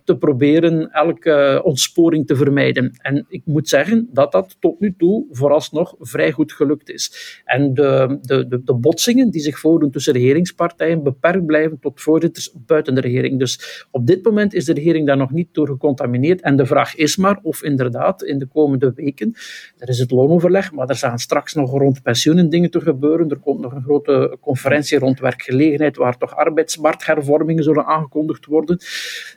[0.03, 2.91] te proberen elke ontsporing te vermijden.
[3.01, 7.41] En ik moet zeggen dat dat tot nu toe vooralsnog vrij goed gelukt is.
[7.45, 12.95] En de, de, de, botsingen die zich voordoen tussen regeringspartijen beperkt blijven tot voorzitters buiten
[12.95, 13.39] de regering.
[13.39, 16.41] Dus op dit moment is de regering daar nog niet door gecontamineerd.
[16.41, 19.33] En de vraag is maar of inderdaad in de komende weken,
[19.77, 23.29] er is het loonoverleg, maar er gaan straks nog rond pensioenen dingen te gebeuren.
[23.29, 28.79] Er komt nog een grote conferentie rond werkgelegenheid waar toch arbeidsmarkthervormingen zullen aangekondigd worden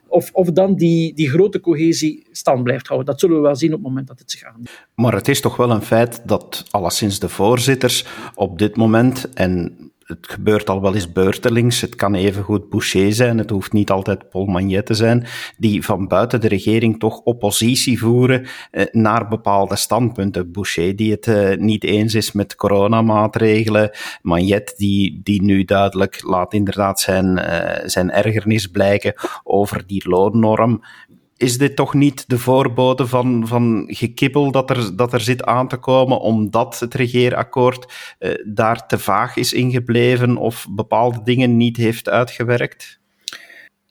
[0.08, 3.08] of, of dan die, die grote cohesie stand blijft houden.
[3.08, 4.86] Dat zullen we wel zien op het moment dat het zich aandoet.
[4.94, 9.76] Maar het is toch wel een feit dat alleszins de voorzitters op dit moment, en
[10.06, 11.80] het gebeurt al wel eens beurtelings.
[11.80, 16.08] Het kan evengoed Boucher zijn, het hoeft niet altijd Paul Magnet te zijn, die van
[16.08, 20.52] buiten de regering toch oppositie voeren eh, naar bepaalde standpunten.
[20.52, 23.90] Boucher die het eh, niet eens is met coronamaatregelen,
[24.22, 29.14] Magnet die, die nu duidelijk laat inderdaad zijn, uh, zijn ergernis blijken
[29.44, 30.84] over die loonnorm
[31.36, 35.68] is dit toch niet de voorbode van, van gekibbel dat er, dat er zit aan
[35.68, 41.76] te komen, omdat het regeerakkoord eh, daar te vaag is ingebleven of bepaalde dingen niet
[41.76, 43.00] heeft uitgewerkt?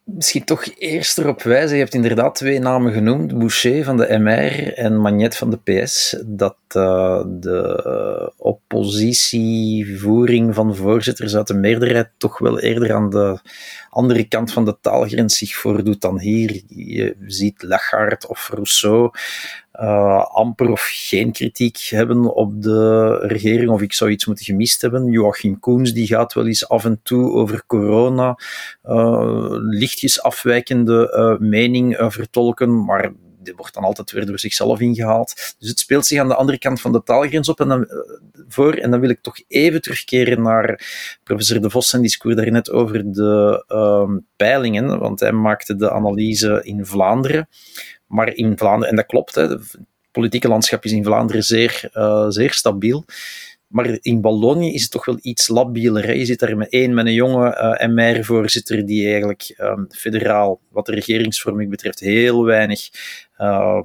[0.06, 4.74] Misschien toch eerst erop wijzen, je hebt inderdaad twee namen genoemd, Boucher van de MR
[4.74, 12.40] en Magnet van de PS, dat uh, de oppositievoering van voorzitters uit de meerderheid toch
[12.40, 13.40] wel eerder aan de
[13.90, 16.62] andere kant van de taalgrens zich voordoet dan hier.
[16.68, 19.12] Je ziet Lachard of Rousseau
[19.82, 24.82] uh, amper of geen kritiek hebben op de regering, of ik zou iets moeten gemist
[24.82, 25.12] hebben.
[25.12, 28.40] Joachim Koens die gaat wel eens af en toe over corona
[28.86, 33.12] uh, lichtjes afwijkende uh, mening vertolken, maar
[33.46, 35.56] die wordt dan altijd weer door zichzelf ingehaald.
[35.60, 37.88] Dus het speelt zich aan de andere kant van de taalgrens op en dan,
[38.48, 38.74] voor.
[38.74, 40.80] En dan wil ik toch even terugkeren naar
[41.24, 46.62] professor De Vos en discours daarnet over de uh, peilingen, want hij maakte de analyse
[46.64, 47.48] in Vlaanderen.
[48.08, 49.78] Maar in Vlaanderen, en dat klopt, hè, het
[50.12, 53.06] politieke landschap is in Vlaanderen zeer, uh, zeer stabiel.
[53.68, 56.18] Maar in Wallonië is het toch wel iets labieler.
[56.18, 60.86] Je zit daar met één, met een jonge uh, MR-voorzitter die eigenlijk um, federaal, wat
[60.86, 62.90] de regeringsvorming betreft, heel weinig
[63.38, 63.82] uh,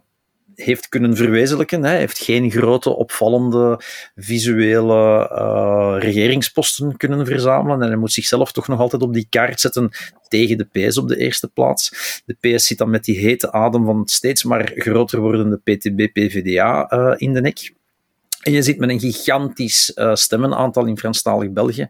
[0.63, 1.85] heeft kunnen verwezenlijken.
[1.85, 3.81] Hij heeft geen grote, opvallende
[4.15, 7.83] visuele uh, regeringsposten kunnen verzamelen.
[7.83, 9.91] En hij moet zichzelf toch nog altijd op die kaart zetten
[10.29, 11.93] tegen de PS op de eerste plaats.
[12.25, 17.15] De PS zit dan met die hete adem van steeds maar groter wordende PTB-PVDA uh,
[17.17, 17.73] in de nek.
[18.41, 21.89] En je zit met een gigantisch uh, stemmenaantal in Franstalig België.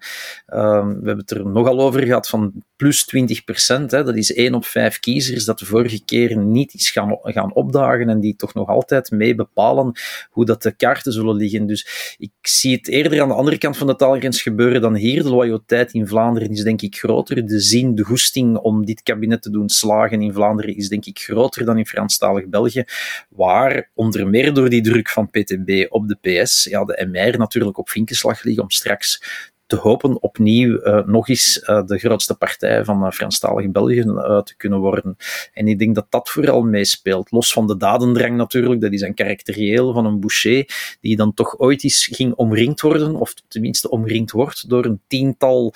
[0.48, 3.90] Uh, we hebben het er nogal over gehad van plus 20 procent.
[3.90, 8.08] Dat is 1 op 5 kiezers dat de vorige keer niet is gaan, gaan opdagen
[8.08, 9.92] en die toch nog altijd mee bepalen
[10.30, 11.66] hoe dat de kaarten zullen liggen.
[11.66, 15.22] Dus ik zie het eerder aan de andere kant van de taalgrens gebeuren dan hier.
[15.22, 17.46] De loyaliteit in Vlaanderen is denk ik groter.
[17.46, 21.18] De zin, de goesting om dit kabinet te doen slagen in Vlaanderen is denk ik
[21.18, 22.84] groter dan in Franstalig België,
[23.28, 27.78] waar onder meer door die druk van PTB op de PS ja, de MR natuurlijk
[27.78, 29.22] op vinkenslag liggen om straks
[29.70, 34.02] te hopen opnieuw uh, nog eens uh, de grootste partij van uh, Franstalig België
[34.44, 35.16] te kunnen worden.
[35.52, 37.30] En ik denk dat dat vooral meespeelt.
[37.30, 41.58] Los van de dadendrang natuurlijk, dat is een karakterieel van een Boucher, die dan toch
[41.58, 45.74] ooit eens ging omringd worden, of tenminste omringd wordt door een tiental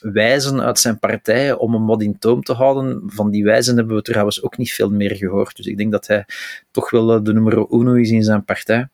[0.00, 3.02] wijzen uit zijn partij om hem wat in toom te houden.
[3.06, 5.56] Van die wijzen hebben we trouwens ook niet veel meer gehoord.
[5.56, 6.24] Dus ik denk dat hij
[6.70, 8.88] toch wel de nummer uno is in zijn partij.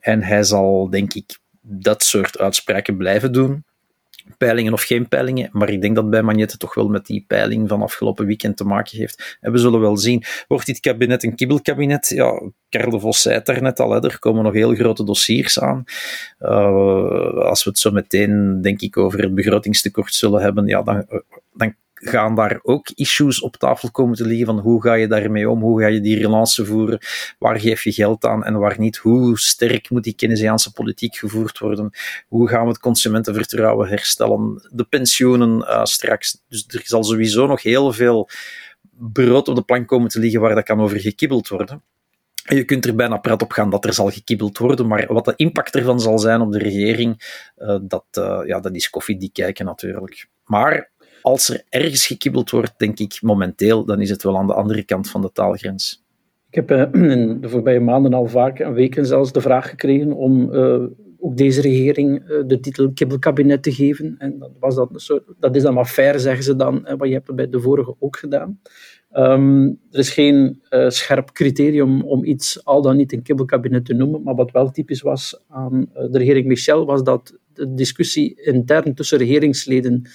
[0.00, 3.64] En hij zal, denk ik, dat soort uitspraken blijven doen.
[4.38, 7.68] Peilingen of geen peilingen, maar ik denk dat bij Magnette toch wel met die peiling
[7.68, 9.36] van afgelopen weekend te maken heeft.
[9.40, 10.22] En we zullen wel zien.
[10.48, 12.08] Wordt dit kabinet een kibbelkabinet?
[12.08, 15.60] Ja, Karel de Vos zei het daarnet al, hè, er komen nog heel grote dossiers
[15.60, 15.84] aan.
[16.40, 21.06] Uh, als we het zo meteen, denk ik, over het begrotingstekort zullen hebben, ja, dan,
[21.52, 25.50] dan gaan daar ook issues op tafel komen te liggen van hoe ga je daarmee
[25.50, 26.98] om, hoe ga je die relance voeren,
[27.38, 31.58] waar geef je geld aan en waar niet, hoe sterk moet die Keynesiaanse politiek gevoerd
[31.58, 31.90] worden,
[32.28, 36.42] hoe gaan we het consumentenvertrouwen herstellen, de pensioenen uh, straks.
[36.48, 38.28] Dus er zal sowieso nog heel veel
[38.98, 41.82] brood op de plank komen te liggen waar dat kan over gekibbeld worden.
[42.44, 45.32] je kunt er bijna prat op gaan dat er zal gekibbeld worden, maar wat de
[45.36, 49.64] impact ervan zal zijn op de regering, uh, dat, uh, ja, dat is koffiedik kijken
[49.64, 50.28] natuurlijk.
[50.44, 50.90] Maar
[51.26, 54.84] als er ergens gekibbeld wordt, denk ik momenteel, dan is het wel aan de andere
[54.84, 56.04] kant van de taalgrens.
[56.50, 60.12] Ik heb uh, in de voorbije maanden al vaak, en weken zelfs, de vraag gekregen
[60.12, 60.50] om
[61.18, 64.14] ook deze regering de titel kibbelkabinet te geven.
[64.18, 67.08] En dat, was dat, een soort, dat is dan maar fair, zeggen ze dan, wat
[67.08, 68.60] je hebt bij de vorige ook gedaan.
[69.12, 74.22] Um, er is geen scherp criterium om iets al dan niet een kibbelkabinet te noemen,
[74.22, 79.18] maar wat wel typisch was aan de regering Michel, was dat de discussie intern tussen
[79.18, 80.06] regeringsleden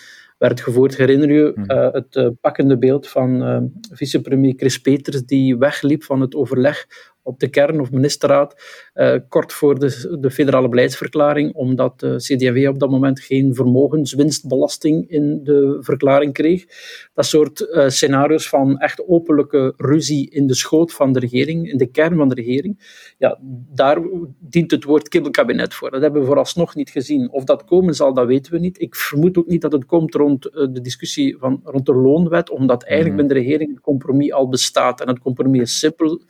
[0.41, 0.97] werd gevoerd.
[0.97, 6.87] Herinner je uh, het pakkende beeld van vicepremier Chris Peters, die wegliep van het overleg
[7.23, 8.55] op de kern- of ministerraad,
[8.93, 15.09] uh, kort voor de, de, federale beleidsverklaring, omdat de CD&V op dat moment geen vermogenswinstbelasting
[15.09, 16.65] in de verklaring kreeg.
[17.13, 21.77] Dat soort uh, scenario's van echt openlijke ruzie in de schoot van de regering, in
[21.77, 22.79] de kern van de regering,
[23.17, 23.39] ja,
[23.73, 24.01] daar
[24.39, 25.91] dient het woord kibbelkabinet voor.
[25.91, 27.31] Dat hebben we vooralsnog niet gezien.
[27.31, 28.81] Of dat komen zal, dat weten we niet.
[28.81, 32.49] Ik vermoed ook niet dat het komt rond uh, de discussie van, rond de loonwet,
[32.49, 33.27] omdat eigenlijk mm -hmm.
[33.27, 35.01] binnen de regering het compromis al bestaat.
[35.01, 36.21] En het compromis is simpel.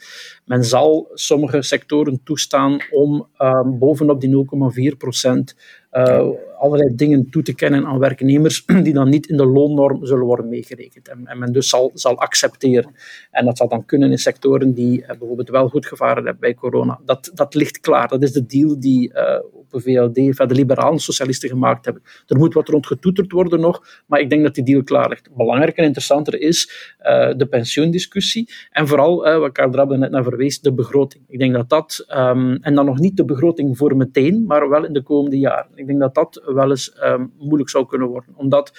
[0.46, 0.81] Men zal
[1.14, 4.46] sommige sectoren toestaan om um, bovenop die
[4.94, 5.56] 0,4 procent
[5.92, 10.26] uh, allerlei dingen toe te kennen aan werknemers die dan niet in de loonnorm zullen
[10.26, 11.08] worden meegerekend.
[11.08, 12.96] En, en men dus zal, zal accepteren.
[13.32, 16.54] En dat zal dan kunnen in sectoren die uh, bijvoorbeeld wel goed gevaren hebben bij
[16.54, 17.00] corona.
[17.06, 18.08] Dat, dat ligt klaar.
[18.08, 19.40] Dat is de deal die uh,
[19.72, 22.04] de VLD, van de liberalen socialisten gemaakt hebben.
[22.28, 25.30] Er moet wat rond getoeterd worden nog, maar ik denk dat die deal klaar ligt.
[25.36, 26.90] Belangrijker en interessanter is
[27.38, 28.50] de pensioendiscussie.
[28.72, 31.24] En vooral, wat Karl net naar verwees, de begroting.
[31.28, 34.86] Ik denk dat dat, um, en dan nog niet de begroting voor meteen, maar wel
[34.86, 35.72] in de komende jaren.
[35.76, 38.34] Ik denk dat dat wel eens um, moeilijk zou kunnen worden.
[38.36, 38.72] Omdat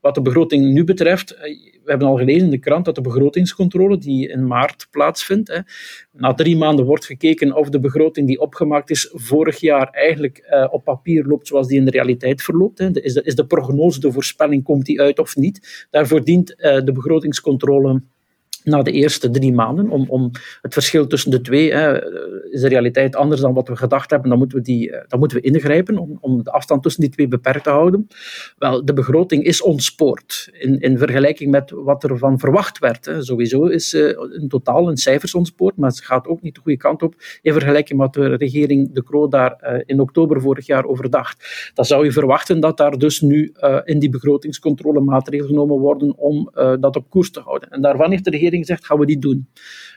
[0.00, 1.38] wat de begroting nu betreft,
[1.84, 5.58] we hebben al gelezen in de krant dat de begrotingscontrole die in maart plaatsvindt, hè,
[6.12, 10.66] na drie maanden wordt gekeken of de begroting die opgemaakt is vorig jaar eigenlijk uh,
[10.70, 12.78] op papier loopt zoals die in de realiteit verloopt.
[12.78, 13.02] Hè.
[13.02, 15.86] Is, de, is de prognose, de voorspelling, komt die uit of niet?
[15.90, 18.02] Daarvoor dient uh, de begrotingscontrole
[18.64, 19.90] na de eerste drie maanden.
[19.90, 20.30] Om, om
[20.62, 22.04] het verschil tussen de twee, hè,
[22.52, 25.40] is de realiteit anders dan wat we gedacht hebben, dan moeten we, die, dan moeten
[25.40, 28.06] we ingrijpen om, om de afstand tussen die twee beperkt te houden.
[28.58, 33.04] Wel, de begroting is ontspoord in, in vergelijking met wat er van verwacht werd.
[33.04, 33.22] Hè.
[33.22, 34.08] Sowieso is uh,
[34.40, 37.52] in totaal een cijfers ontspoord, maar ze gaat ook niet de goede kant op in
[37.52, 41.70] vergelijking met wat de regering De Croo daar uh, in oktober vorig jaar over dacht.
[41.74, 43.52] Dan zou je verwachten dat daar dus nu
[43.84, 47.70] in die begrotingscontrole maatregelen genomen worden om dat op koers te houden.
[47.70, 49.48] En daarvan heeft de regering zegt, gaan we niet doen.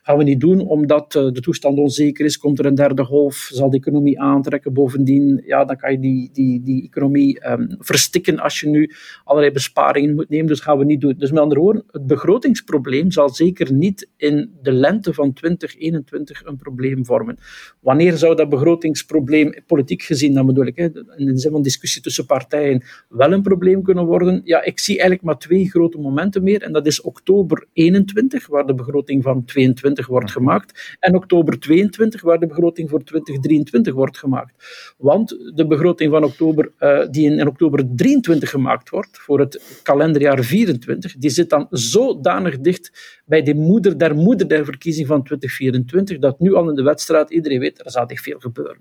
[0.01, 3.49] Gaan we niet doen omdat uh, de toestand onzeker is, komt er een derde golf,
[3.51, 4.73] zal de economie aantrekken.
[4.73, 8.91] Bovendien, ja, dan kan je die, die, die economie um, verstikken als je nu
[9.23, 10.47] allerlei besparingen moet nemen.
[10.47, 11.15] Dus gaan we niet doen.
[11.17, 16.57] Dus met andere woorden, het begrotingsprobleem zal zeker niet in de lente van 2021 een
[16.57, 17.37] probleem vormen.
[17.79, 22.25] Wanneer zou dat begrotingsprobleem, politiek gezien, dan bedoel ik, in de zin van discussie tussen
[22.25, 24.41] partijen, wel een probleem kunnen worden?
[24.43, 26.61] Ja, ik zie eigenlijk maar twee grote momenten meer.
[26.61, 32.21] En dat is oktober 21, waar de begroting van 22 wordt gemaakt, en oktober 22,
[32.21, 34.93] waar de begroting voor 2023 wordt gemaakt.
[34.97, 39.79] Want de begroting van oktober, uh, die in, in, oktober 23 gemaakt wordt, voor het
[39.83, 45.23] kalenderjaar 24, die zit dan zodanig dicht bij de moeder der moeder der verkiezing van
[45.23, 48.77] 2024, dat nu al in de wedstrijd iedereen weet, er zal echt veel gebeuren.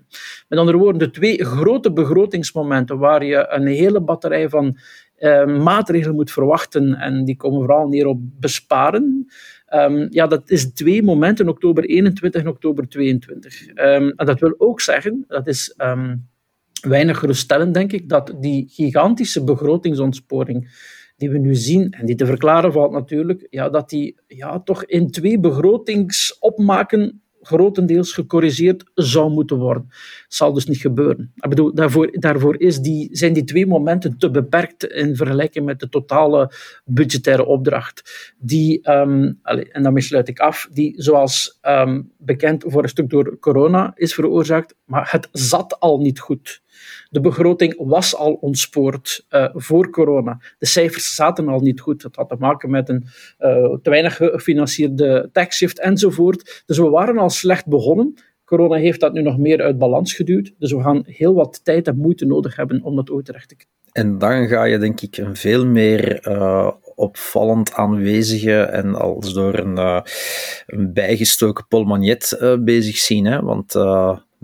[0.47, 4.77] Met andere woorden, de twee grote begrotingsmomenten waar je een hele batterij van
[5.19, 9.27] uh, maatregelen moet verwachten, en die komen vooral neer op besparen.
[9.75, 13.67] Um, ja, dat is twee momenten, oktober 21 en oktober 22.
[13.67, 13.75] Um,
[14.15, 16.27] en dat wil ook zeggen, dat is um,
[16.81, 20.69] weinig geruststellend, denk ik, dat die gigantische begrotingsontsporing
[21.17, 24.85] die we nu zien, en die te verklaren valt natuurlijk, ja, dat die ja, toch
[24.85, 29.89] in twee begrotingsopmaken grotendeels gecorrigeerd zou moeten worden.
[30.27, 31.31] Zal dus niet gebeuren.
[31.35, 35.79] Ik bedoel, daarvoor, daarvoor is die, zijn die twee momenten te beperkt in vergelijking met
[35.79, 36.51] de totale
[36.85, 38.33] budgettaire opdracht.
[38.37, 43.39] Die, um, en daarmee sluit ik af, die zoals um, bekend voor een stuk door
[43.39, 46.61] corona is veroorzaakt, maar het zat al niet goed.
[47.13, 50.39] De begroting was al ontspoord uh, voor corona.
[50.57, 52.01] De cijfers zaten al niet goed.
[52.01, 53.03] Dat had te maken met een
[53.39, 56.63] uh, te weinig gefinancierde taxshift enzovoort.
[56.65, 58.13] Dus we waren al slecht begonnen.
[58.45, 60.53] Corona heeft dat nu nog meer uit balans geduwd.
[60.59, 63.55] Dus we gaan heel wat tijd en moeite nodig hebben om dat ooit terecht te
[63.55, 63.73] krijgen.
[63.91, 69.57] En dan ga je denk ik een veel meer uh, opvallend aanwezige en als door
[69.57, 70.03] een,
[70.65, 73.25] een bijgestoken Paul Magnet uh, bezig zien.
[73.25, 73.41] Hè?
[73.41, 73.75] Want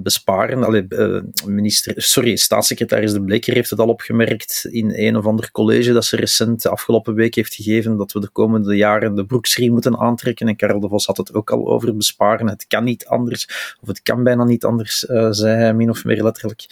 [0.01, 0.63] besparen.
[0.63, 5.51] Allee, uh, minister, sorry, staatssecretaris De Bleker heeft het al opgemerkt in een of ander
[5.51, 9.26] college dat ze recent de afgelopen week heeft gegeven dat we de komende jaren de
[9.26, 10.47] broeksriem moeten aantrekken.
[10.47, 12.49] En Karel de Vos had het ook al over besparen.
[12.49, 16.05] Het kan niet anders, of het kan bijna niet anders, uh, zei hij min of
[16.05, 16.65] meer letterlijk.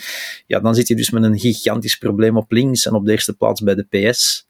[0.48, 3.34] Ja, dan zit je dus met een gigantisch probleem op links en op de eerste
[3.34, 4.47] plaats bij de PS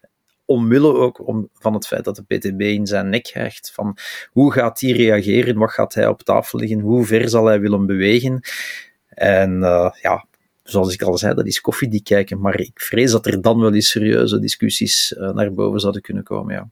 [0.47, 3.71] omwille ook om, van het feit dat de PTB in zijn nek hecht.
[3.73, 3.97] Van
[4.31, 5.57] hoe gaat hij reageren?
[5.57, 6.79] Wat gaat hij op tafel liggen?
[6.79, 8.41] Hoe ver zal hij willen bewegen?
[9.09, 10.25] En uh, ja,
[10.63, 12.39] zoals ik al zei, dat is koffiedik kijken.
[12.39, 16.23] Maar ik vrees dat er dan wel eens serieuze discussies uh, naar boven zouden kunnen
[16.23, 16.53] komen.
[16.53, 16.69] Ja.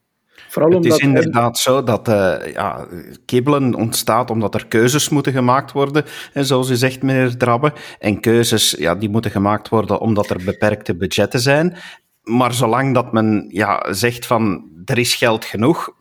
[0.47, 2.87] Vooral het is inderdaad zo dat uh, ja,
[3.25, 7.73] kibbelen ontstaat omdat er keuzes moeten gemaakt worden, en zoals u zegt, meneer Drabbe.
[7.99, 11.77] En keuzes ja, die moeten gemaakt worden omdat er beperkte budgetten zijn
[12.25, 15.93] maar zolang dat men ja, zegt van er is geld genoeg,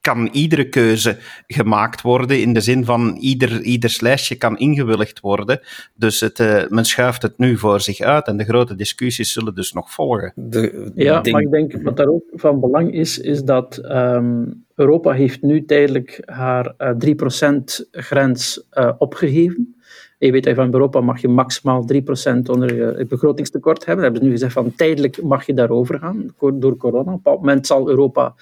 [0.00, 5.60] kan iedere keuze gemaakt worden in de zin van ieder, ieder lijstje kan ingewilligd worden.
[5.94, 9.54] Dus het, uh, men schuift het nu voor zich uit en de grote discussies zullen
[9.54, 10.32] dus nog volgen.
[10.34, 15.12] De, ja, maar ik denk wat daar ook van belang is, is dat um, Europa
[15.12, 17.16] heeft nu tijdelijk haar uh, eh,
[17.56, 19.74] 3% grens uh, opgegeven.
[20.18, 21.96] Je weet van Europa mag je maximaal 3%
[22.46, 24.04] onder het begrotingstekort hebben.
[24.04, 27.00] Dat hebben ze nu gezegd van tijdelijk mag je daarover gaan door corona.
[27.00, 28.34] Op een bepaald moment zal Europa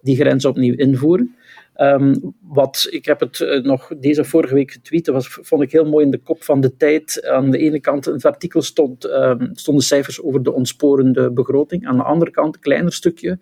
[0.00, 1.36] die grens opnieuw invoeren.
[1.76, 5.72] Um, wat, ik heb het uh, nog deze vorige week getweet, dat was, vond ik
[5.72, 7.26] heel mooi in de kop van de tijd.
[7.26, 11.86] Aan de ene kant, in het artikel stond, um, stonden cijfers over de ontsporende begroting.
[11.86, 13.38] Aan de andere kant, een kleiner stukje,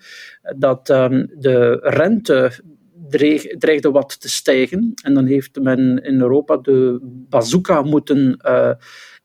[0.57, 2.53] dat um, de rente
[3.59, 4.93] dreigde wat te stijgen.
[5.03, 8.72] En dan heeft men in Europa de bazooka moeten uh,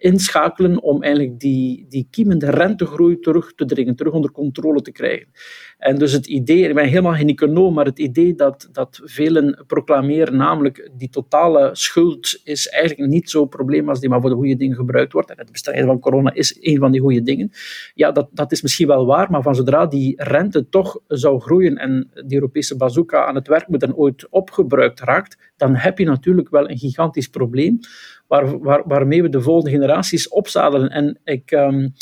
[0.06, 5.28] inschakelen om eigenlijk die, die kiemende rentegroei terug te dringen, terug onder controle te krijgen.
[5.78, 9.64] En dus het idee, ik ben helemaal geen econoom, maar het idee dat, dat velen
[9.68, 14.36] proclameren, namelijk die totale schuld is eigenlijk niet zo'n probleem als die maar voor de
[14.36, 15.30] goede dingen gebruikt wordt.
[15.30, 17.52] En het bestrijden van corona is een van die goede dingen.
[17.94, 21.78] Ja, dat, dat is misschien wel waar, maar van zodra die rente toch zou groeien
[21.78, 26.06] en die Europese bazooka aan het werk moet en ooit opgebruikt raakt, dan heb je
[26.06, 27.80] natuurlijk wel een gigantisch probleem
[28.28, 30.90] waar, waar, waarmee we de volgende generaties opzadelen.
[30.90, 31.94] En ik, um,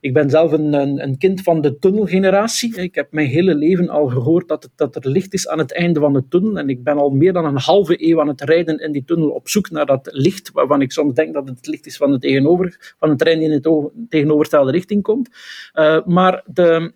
[0.00, 2.80] ik ben zelf een, een, kind van de tunnelgeneratie.
[2.80, 5.74] Ik heb mijn hele leven al gehoord dat, het, dat er licht is aan het
[5.74, 6.58] einde van de tunnel.
[6.58, 9.28] En ik ben al meer dan een halve eeuw aan het rijden in die tunnel
[9.28, 12.18] op zoek naar dat licht, waarvan ik soms denk dat het licht is van, de
[12.18, 15.28] tegenover, van een trein die in de tegenovergestelde richting komt.
[15.74, 16.92] Uh, maar de,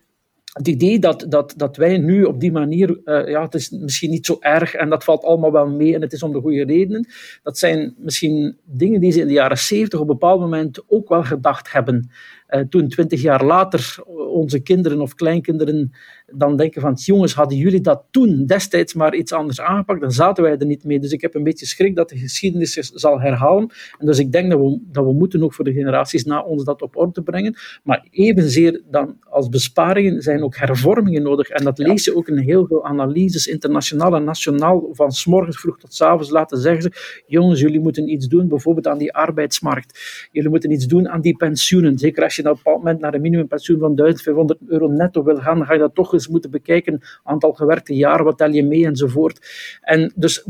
[0.55, 4.09] het idee dat, dat, dat wij nu op die manier, uh, ja, het is misschien
[4.09, 6.63] niet zo erg en dat valt allemaal wel mee en het is om de goede
[6.63, 7.07] redenen.
[7.43, 11.09] Dat zijn misschien dingen die ze in de jaren zeventig op een bepaald moment ook
[11.09, 12.09] wel gedacht hebben.
[12.49, 13.95] Uh, toen twintig jaar later
[14.31, 15.91] onze kinderen of kleinkinderen
[16.37, 20.43] dan denken van, jongens, hadden jullie dat toen destijds maar iets anders aangepakt, dan zaten
[20.43, 20.99] wij er niet mee.
[20.99, 23.69] Dus ik heb een beetje schrik dat de geschiedenis zich zal herhalen.
[23.99, 26.63] En dus ik denk dat we, dat we moeten ook voor de generaties na ons
[26.63, 27.55] dat op orde brengen.
[27.83, 31.49] Maar evenzeer dan als besparingen zijn ook hervormingen nodig.
[31.49, 35.59] En dat lees je ook in heel veel analyses, internationaal en nationaal, van s morgens
[35.59, 39.13] vroeg tot s avonds laten zeggen ze, jongens, jullie moeten iets doen, bijvoorbeeld aan die
[39.13, 39.99] arbeidsmarkt.
[40.31, 41.97] Jullie moeten iets doen aan die pensioenen.
[41.97, 45.37] Zeker als je op een bepaald moment naar een minimumpensioen van 1500 euro netto wil
[45.37, 47.01] gaan, dan ga je dat toch eens moeten bekijken.
[47.23, 49.47] Aantal gewerkte jaren, wat tel je mee enzovoort.
[49.81, 50.45] En dus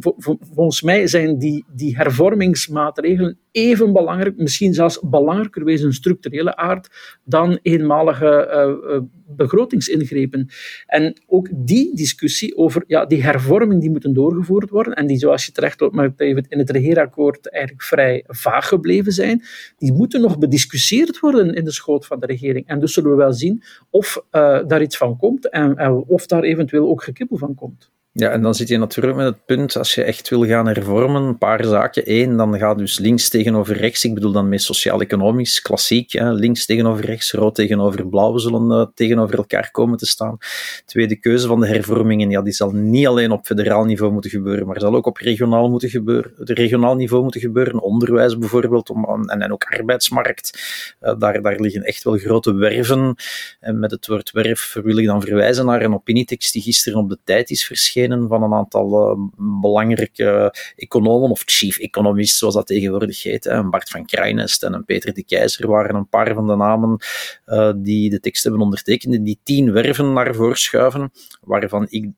[0.54, 7.60] volgens mij zijn die, die hervormingsmaatregelen even belangrijk, misschien zelfs belangrijker wezen structurele aard, dan
[7.62, 8.50] eenmalige
[8.90, 9.00] uh,
[9.36, 10.50] begrotingsingrepen.
[10.86, 15.46] En ook die discussie over ja, die hervorming die moeten doorgevoerd worden, en die, zoals
[15.46, 19.44] je terecht opmerkt, in het regeerakkoord eigenlijk vrij vaag gebleven zijn,
[19.78, 22.68] die moeten nog bediscussieerd worden in de schoot van de regering.
[22.68, 26.26] En dus zullen we wel zien of uh, daar iets van komt en, en of
[26.26, 27.94] daar eventueel ook gekibbel van komt.
[28.18, 31.22] Ja, en dan zit je natuurlijk met het punt, als je echt wil gaan hervormen,
[31.22, 32.04] een paar zaken.
[32.06, 36.66] Eén, dan gaat dus links tegenover rechts, ik bedoel dan meer sociaal-economisch, klassiek, hè, links
[36.66, 40.38] tegenover rechts, rood tegenover blauw zullen uh, tegenover elkaar komen te staan.
[40.86, 44.68] Tweede keuze van de hervormingen, ja, die zal niet alleen op federaal niveau moeten gebeuren,
[44.68, 47.82] maar zal ook op regionaal, moeten gebeuren, regionaal niveau moeten gebeuren.
[47.82, 50.60] Onderwijs bijvoorbeeld, om, en, en ook arbeidsmarkt.
[51.02, 53.16] Uh, daar, daar liggen echt wel grote werven.
[53.60, 57.10] En met het woord werf wil ik dan verwijzen naar een opinietekst die gisteren op
[57.10, 59.28] de tijd is verschenen van een aantal uh,
[59.62, 63.44] belangrijke economen, of chief economist, zoals dat tegenwoordig heet.
[63.44, 63.64] Hè.
[63.64, 66.98] Bart van Krijnest en een Peter de Keizer waren een paar van de namen
[67.46, 72.10] uh, die de tekst hebben ondertekend, die tien werven naar voren schuiven, waarvan ik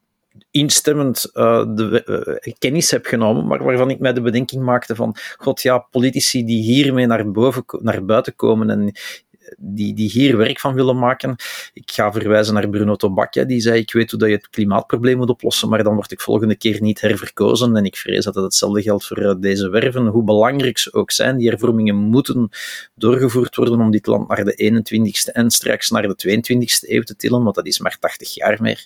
[0.51, 5.61] instemmend uh, de kennis heb genomen, maar waarvan ik mij de bedenking maakte van, god
[5.61, 8.91] ja, politici die hiermee naar, boven, naar buiten komen en
[9.57, 11.35] die, die hier werk van willen maken.
[11.73, 15.17] Ik ga verwijzen naar Bruno Tobak, die zei, ik weet hoe dat je het klimaatprobleem
[15.17, 17.75] moet oplossen, maar dan word ik volgende keer niet herverkozen.
[17.75, 20.05] En ik vrees dat het hetzelfde geldt voor eh, deze werven.
[20.05, 22.49] Hoe belangrijk ze ook zijn, die hervormingen moeten
[22.95, 27.15] doorgevoerd worden om dit land naar de 21ste en straks naar de 22ste eeuw te
[27.15, 28.85] tillen, want dat is maar 80 jaar meer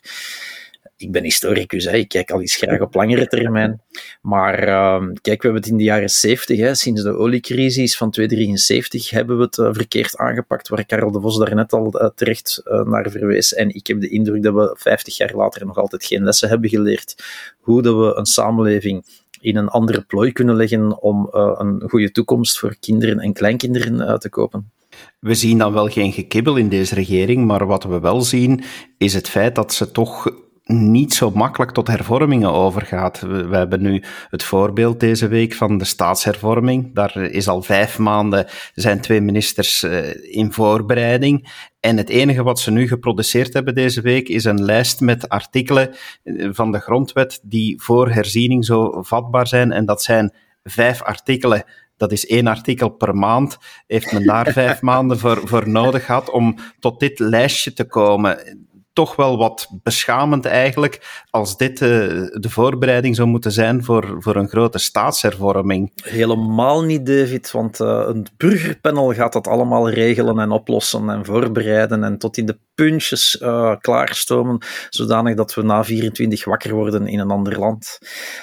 [1.01, 1.95] ik ben historicus, hè.
[1.95, 3.81] ik kijk al eens graag op langere termijn.
[4.21, 8.11] Maar uh, kijk, we hebben het in de jaren 70, hè, sinds de oliecrisis van
[8.11, 12.61] 273, hebben we het uh, verkeerd aangepakt, waar Karel de Vos daarnet al uh, terecht
[12.63, 13.53] eh, naar verwees.
[13.53, 16.69] En ik heb de indruk dat we 50 jaar later nog altijd geen lessen hebben
[16.69, 17.15] geleerd
[17.59, 19.05] hoe dat we een samenleving
[19.41, 24.29] in een andere plooi kunnen leggen om een goede toekomst voor kinderen en kleinkinderen te
[24.29, 24.71] kopen.
[25.19, 28.63] We zien dan wel geen gekibbel in deze regering, maar wat we wel zien
[28.97, 30.31] is het feit dat ze toch
[30.63, 33.19] niet zo makkelijk tot hervormingen overgaat.
[33.19, 36.93] We, hebben nu het voorbeeld deze week van de staatshervorming.
[36.93, 41.49] Daar is al vijf maanden zijn twee ministers uh, in voorbereiding.
[41.79, 45.95] En het enige wat ze nu geproduceerd hebben deze week is een lijst met artikelen
[46.23, 49.71] eh, van de grondwet die voor herziening zo vatbaar zijn.
[49.71, 50.33] En dat zijn
[50.63, 51.63] vijf artikelen
[51.97, 53.57] dat is één artikel per maand,
[53.87, 58.59] heeft men daar vijf maanden voor, voor nodig gehad om tot dit lijstje te komen
[58.93, 61.87] toch wel wat beschamend eigenlijk als dit uh,
[62.31, 65.91] de voorbereiding zou moeten zijn voor, voor een grote staatshervorming.
[66.03, 72.03] Helemaal niet, David, want uh, een burgerpanel gaat dat allemaal regelen en oplossen en voorbereiden
[72.03, 74.57] en tot in de puntjes uh, klaarstomen,
[74.89, 77.99] zodanig dat we na 24 wakker worden in een ander land.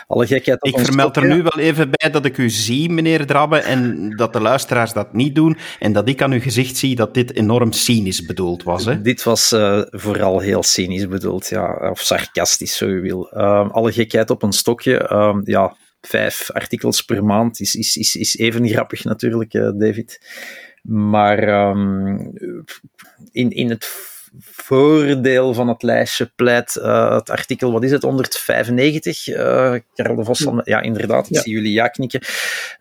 [0.07, 3.59] Alle gekheid ik vermeld er nu wel even bij dat ik u zie, meneer Drabbe,
[3.59, 7.15] en dat de luisteraars dat niet doen, en dat ik aan uw gezicht zie dat
[7.15, 8.85] dit enorm cynisch bedoeld was.
[8.85, 9.01] Hè?
[9.03, 9.49] Dit was
[9.91, 13.31] vooral heel cynisch bedoeld, ja, of sarcastisch, zo je wil.
[13.35, 18.17] Uh, alle gekheid op een stokje, uh, ja, vijf artikels per maand is, is, is,
[18.17, 20.21] is even grappig natuurlijk, uh, David.
[20.83, 22.33] Maar um,
[23.33, 23.87] in, in het
[24.41, 29.29] voordeel van het lijstje pleit uh, het artikel, wat is het, 195?
[29.29, 32.21] Uh, eh, Karel de Vos van, ja inderdaad, ik zie jullie ja knikken.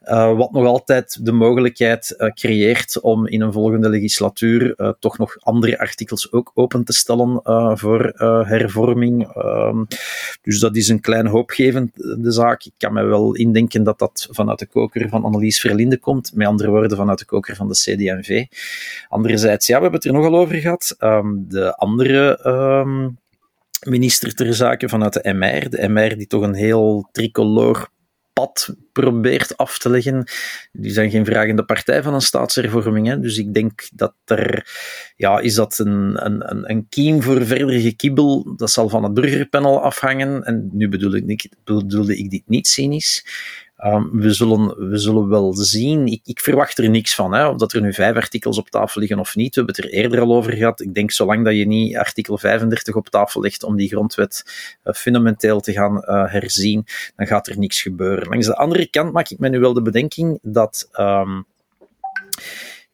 [0.05, 5.79] Uh, wat nog altijd de mogelijkheid creëert om in een volgende legislatuur toch nog andere
[5.79, 7.41] artikels ook open te stellen
[7.77, 8.13] voor
[8.47, 9.33] hervorming.
[9.33, 9.83] Ehm,
[10.41, 12.63] dus dat is een klein hoopgevende zaak.
[12.63, 16.47] Ik kan me wel indenken dat dat vanuit de koker van Annelies Verlinde komt, met
[16.47, 18.45] andere woorden vanuit de koker van de CD&V.
[19.09, 20.95] Anderzijds, ja, we hebben het er nogal over gehad.
[20.99, 23.17] Um, de andere um,
[23.87, 27.89] minister ter zake vanuit de MR, de MR die toch een heel tricolor
[28.33, 30.27] pad probeert af te leggen.
[30.71, 33.07] Die zijn geen vragende partij van een staatshervorming.
[33.07, 33.19] Hè?
[33.19, 34.67] Dus ik denk dat er,
[35.15, 38.55] ja, is dat een, een, een kiem voor verder gekibbel.
[38.55, 40.43] Dat zal van het burgerpanel afhangen.
[40.43, 43.25] En nu bedoel ik, bedoelde ik dit niet cynisch.
[43.85, 46.07] Um, we, zullen, we zullen wel zien.
[46.07, 48.99] Ik, ik verwacht er niks van, hè, of dat er nu vijf artikels op tafel
[48.99, 49.55] liggen of niet.
[49.55, 50.81] We hebben het er eerder al over gehad.
[50.81, 54.43] Ik denk, zolang dat je niet artikel 35 op tafel legt om die grondwet
[54.83, 58.27] uh, fundamenteel te gaan uh, herzien, dan gaat er niks gebeuren.
[58.27, 60.89] Langs de andere kant maak ik me nu wel de bedenking dat.
[60.99, 61.45] Um,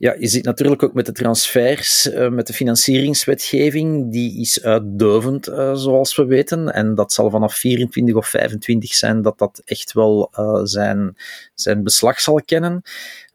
[0.04, 5.48] ja, je zit natuurlijk ook met de transfers, uh, met de financieringswetgeving, die is uitdovend,
[5.48, 6.74] uh, zoals we weten.
[6.74, 11.16] En dat zal vanaf 24 of 25 zijn dat dat echt wel uh, zijn,
[11.56, 12.82] zijn beslag zal kennen.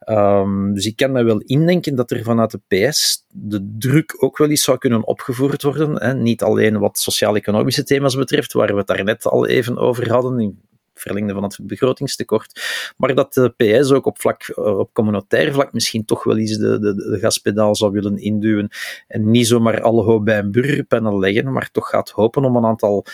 [0.09, 4.39] Um, dus ik kan me wel indenken dat er vanuit de PS de druk ook
[4.39, 6.03] wel eens zou kunnen opgevoerd worden.
[6.03, 6.15] Hè.
[6.15, 10.61] Niet alleen wat sociaal-economische thema's betreft, waar we het daarnet al even over hadden,
[11.01, 12.61] verlengde van het begrotingstekort.
[12.97, 16.57] Maar dat de PS ook op, vlak, eh, op communautair vlak misschien toch wel eens
[16.57, 18.69] de, de, de gaspedaal zou willen induwen.
[19.07, 22.65] En niet zomaar alle hoop bij een burgerpanel leggen, maar toch gaat hopen om een
[22.65, 23.05] aantal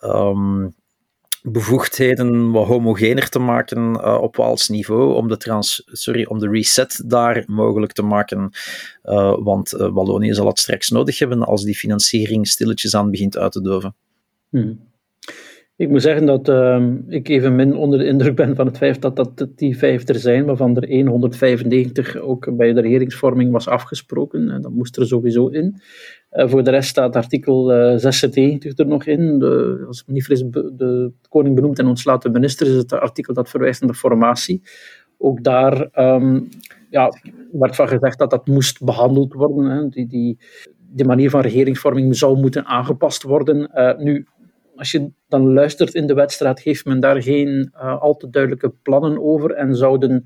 [0.00, 0.74] um,
[1.42, 6.48] bevoegdheden wat homogener te maken uh, op Waals niveau, om de, trans, sorry, om de
[6.48, 8.50] reset daar mogelijk te maken.
[9.04, 13.36] Uh, want uh, Wallonië zal het straks nodig hebben als die financiering stilletjes aan begint
[13.36, 13.94] uit te doven.
[14.48, 14.87] Hmm.
[15.78, 19.02] Ik moet zeggen dat uh, ik even min onder de indruk ben van het feit
[19.02, 24.50] dat, dat die vijf er zijn, waarvan er 195 ook bij de regeringsvorming was afgesproken.
[24.50, 25.80] En dat moest er sowieso in.
[26.32, 29.38] Uh, voor de rest staat artikel uh, eh, 96 er nog in.
[29.38, 33.34] De, als me niet vergis, de koning benoemt en ontslaat de minister, is het artikel
[33.34, 34.62] dat verwijst naar de formatie.
[35.18, 36.48] Ook daar um,
[36.90, 37.12] ja,
[37.52, 39.70] werd van gezegd dat dat moest behandeld worden.
[39.70, 39.88] Hè.
[39.88, 40.38] Die, die,
[40.78, 43.70] die manier van regeringsvorming zou moeten aangepast worden.
[43.74, 44.26] Uh, nu,
[44.78, 48.72] als je dan luistert in de wedstrijd, geeft men daar geen uh, al te duidelijke
[48.82, 50.24] plannen over en zouden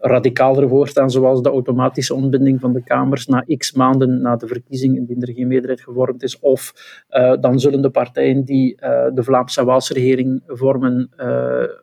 [0.00, 4.96] radicaler voorstaan, zoals de automatische ontbinding van de Kamers na x maanden na de verkiezing,
[4.96, 6.38] indien er geen meerderheid gevormd is.
[6.38, 6.72] Of
[7.10, 11.10] uh, dan zullen de partijen die uh, de Vlaamse Waalse regering vormen,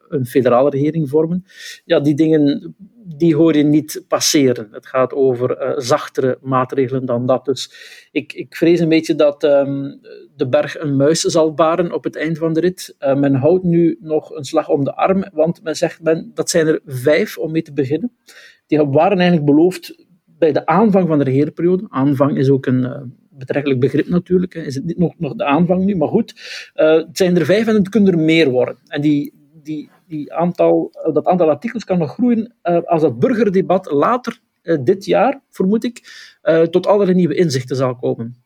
[0.10, 1.46] een federale regering vormen.
[1.86, 2.76] Ja, die dingen
[3.08, 4.68] die hoor je niet passeren.
[4.72, 7.46] Het gaat over uh, zachtere maatregelen dan dat.
[7.46, 7.74] Dus
[8.12, 10.00] ik, ik vrees een beetje dat um,
[10.36, 12.96] de berg een muis zal baren op het eind van de rit.
[13.00, 16.50] Uh, men houdt nu nog een slag om de arm, want men zegt men, dat
[16.50, 18.12] zijn er vijf om mee te beginnen.
[18.68, 21.86] Die waren eigenlijk beloofd bij de aanvang van de regeerperiode.
[21.90, 24.54] Aanvang is ook een uh, betrekkelijk begrip natuurlijk.
[24.54, 24.62] Hè.
[24.62, 26.34] Is het niet nog, nog de aanvang nu, maar goed.
[26.74, 28.78] het zijn er vijf en het kunnen er meer worden.
[28.88, 29.34] En die,
[29.64, 34.78] die, die aantal, dat aantal artikels kan nog groeien uh, als dat burgerdebat later uh,
[34.84, 36.02] dit jaar, vermoed ik,
[36.44, 38.44] uh, tot allerlei nieuwe inzichten zal komen.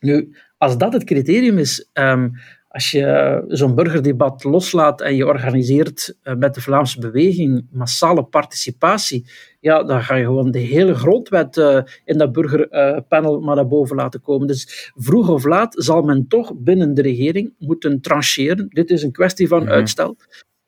[0.00, 2.32] Nu, als dat het criterium is, um,
[2.68, 9.30] als je zo'n burgerdebat loslaat en je organiseert met de Vlaamse beweging massale participatie,
[9.60, 11.56] ja, dan ga je gewoon de hele grondwet
[12.04, 14.46] in dat burgerpanel maar naar boven laten komen.
[14.46, 18.68] Dus vroeg of laat zal men toch binnen de regering moeten trancheren.
[18.68, 19.70] Dit is een kwestie van ja.
[19.70, 20.16] uitstel.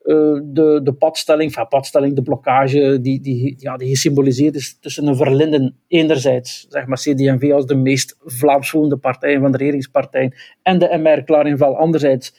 [0.05, 5.07] Uh, de, de padstelling, enfin, padstelling, de blokkage die, die, ja, die gesymboliseerd is tussen
[5.07, 10.78] een verlinden enerzijds, zeg maar CD&V als de meest Vlaamsvolende partij van de regeringspartijen en
[10.78, 12.34] de MR Klarinval anderzijds,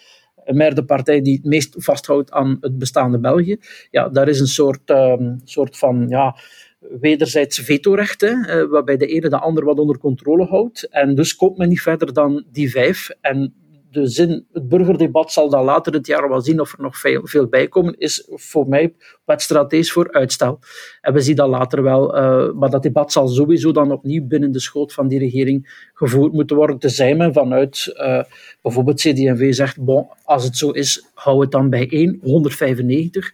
[0.45, 3.57] MR de partij die het meest vasthoudt aan het bestaande België.
[3.91, 6.36] Ja, daar is een soort, um, soort van ja,
[6.99, 10.88] wederzijds vetorecht, hè, uh, waarbij de ene de ander wat onder controle houdt.
[10.89, 13.09] En dus komt men niet verder dan die vijf.
[13.22, 13.53] En
[13.94, 17.28] de zin, het burgerdebat zal dan later het jaar wel zien of er nog veel,
[17.28, 18.94] veel bij komen, is voor mij
[19.26, 20.60] wetstrategisch voor uitstel.
[21.02, 24.52] En we zien dat later wel, uh, maar dat debat zal sowieso dan opnieuw binnen
[24.52, 28.24] de schoot van die regering gevoerd moeten worden, tenzij men vanuit uh,
[28.62, 33.32] bijvoorbeeld CD&V zegt, bon, als het zo is, hou het dan bij 1, 195.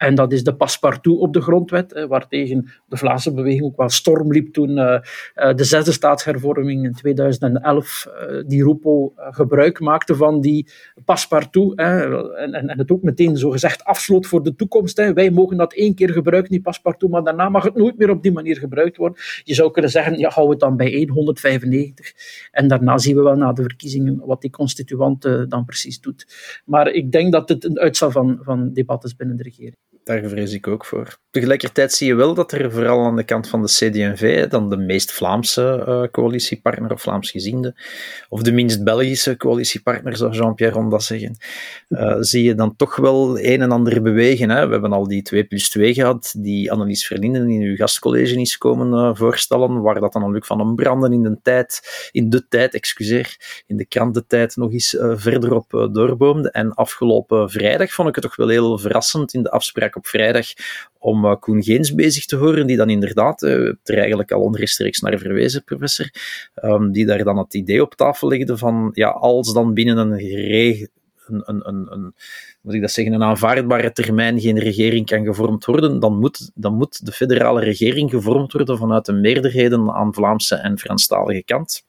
[0.00, 4.32] En dat is de paspartout op de grondwet, waartegen de Vlaamse beweging ook wel storm
[4.32, 4.98] liep toen uh,
[5.34, 10.68] de zesde staatshervorming in 2011 uh, die Roepo gebruik maakte van die
[11.04, 15.12] paspartout en, het ook meteen zogezegd afsloot voor de toekomst.
[15.12, 18.22] Wij mogen dat één keer gebruiken, die paspartout, maar daarna mag het nooit meer op
[18.22, 19.18] die manier gebruikt worden.
[19.44, 22.12] Je zou kunnen zeggen, ja, hou het dan bij 195.
[22.50, 26.26] En daarna zien we wel na de verkiezingen wat die constituant dan precies doet.
[26.64, 30.28] Maar ik denk dat het een uitstel van, van debat is binnen de regering daar
[30.28, 31.18] vrees ik ook voor.
[31.30, 34.76] Tegelijkertijd zie je wel dat er vooral aan de kant van de CD&V, dan de
[34.76, 37.74] meest Vlaamse uh, coalitiepartner of Vlaamsgezinde,
[38.28, 41.36] of de minst Belgische coalitiepartner, zou Jean-Pierre Ronda zeggen,
[41.88, 44.50] uh, zie je dan toch wel een en ander bewegen.
[44.50, 44.66] Hè.
[44.66, 48.58] We hebben al die 2 plus 2 gehad, die Annelies Verlinden in uw gastcollege is
[48.58, 51.80] komen uh, voorstellen, waar dat dan Luc van een branden in de tijd,
[52.12, 53.36] in de tijd, excuseer,
[53.66, 56.50] in de krantentijd nog eens verderop doorboomde.
[56.50, 60.46] En afgelopen vrijdag vond ik het toch wel heel verrassend in de afspraak op vrijdag
[60.98, 63.50] om uh, Koen Geens bezig te horen, die dan inderdaad, uh,
[63.84, 66.10] er eigenlijk al onrechtstreeks naar verwezen, professor,
[66.62, 70.18] um, die daar dan het idee op tafel legde van, ja, als dan binnen een
[71.30, 72.14] een, een, een, een,
[72.62, 76.74] moet ik dat zeggen, een aanvaardbare termijn geen regering kan gevormd worden, dan moet, dan
[76.74, 81.84] moet de federale regering gevormd worden vanuit de meerderheden aan Vlaamse en Franstalige kant.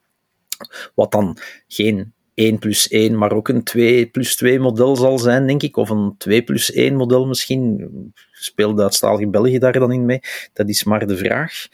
[0.95, 1.38] Wat dan
[1.68, 5.77] geen 1 plus 1, maar ook een 2 plus 2 model zal zijn, denk ik.
[5.77, 7.89] Of een 2 plus 1 model misschien.
[8.31, 10.19] Speelt Duitsstalige België daar dan in mee?
[10.53, 11.67] Dat is maar de vraag.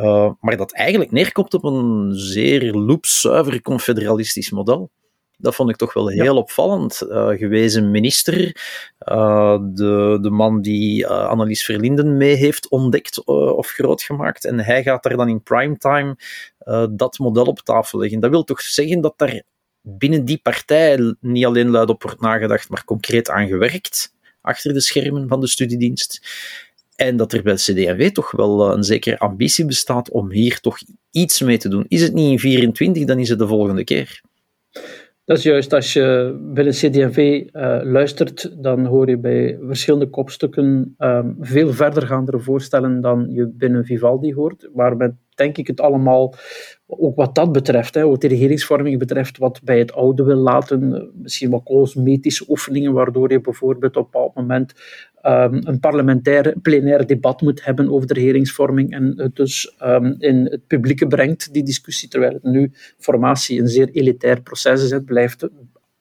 [0.00, 4.90] Uh, maar dat eigenlijk neerkomt op een zeer loopzuiver confederalistisch model.
[5.38, 6.34] Dat vond ik toch wel heel ja.
[6.34, 7.02] opvallend.
[7.08, 8.56] Uh, gewezen minister,
[9.08, 14.44] uh, de, de man die Annelies Verlinden mee heeft ontdekt of groot gemaakt.
[14.44, 16.16] En hij gaat daar dan in primetime
[16.90, 18.20] dat model op tafel leggen.
[18.20, 19.42] Dat wil toch zeggen dat daar
[19.82, 24.80] binnen die partij niet alleen luid op wordt nagedacht, maar concreet aan gewerkt achter de
[24.80, 26.20] schermen van de studiedienst.
[26.96, 30.78] En dat er bij CD&V toch wel een zekere ambitie bestaat om hier toch
[31.10, 31.84] iets mee te doen.
[31.88, 34.20] Is het niet in 24, dan is het de volgende keer.
[35.24, 40.10] Dat is juist, als je bij de CD&V uh, luistert, dan hoor je bij verschillende
[40.10, 44.96] kopstukken um, veel verdergaandere voorstellen dan je binnen Vivaldi hoort, waar
[45.34, 46.34] denk ik het allemaal,
[46.86, 51.10] ook wat dat betreft, hè, wat de regeringsvorming betreft, wat bij het oude wil laten,
[51.14, 54.72] misschien wat cosmetische oefeningen, waardoor je bijvoorbeeld op een bepaald moment
[55.22, 60.46] um, een parlementair plenair debat moet hebben over de regeringsvorming en het dus um, in
[60.50, 64.90] het publieke brengt, die discussie, terwijl het nu formatie een zeer elitair proces is.
[64.90, 65.48] Het blijft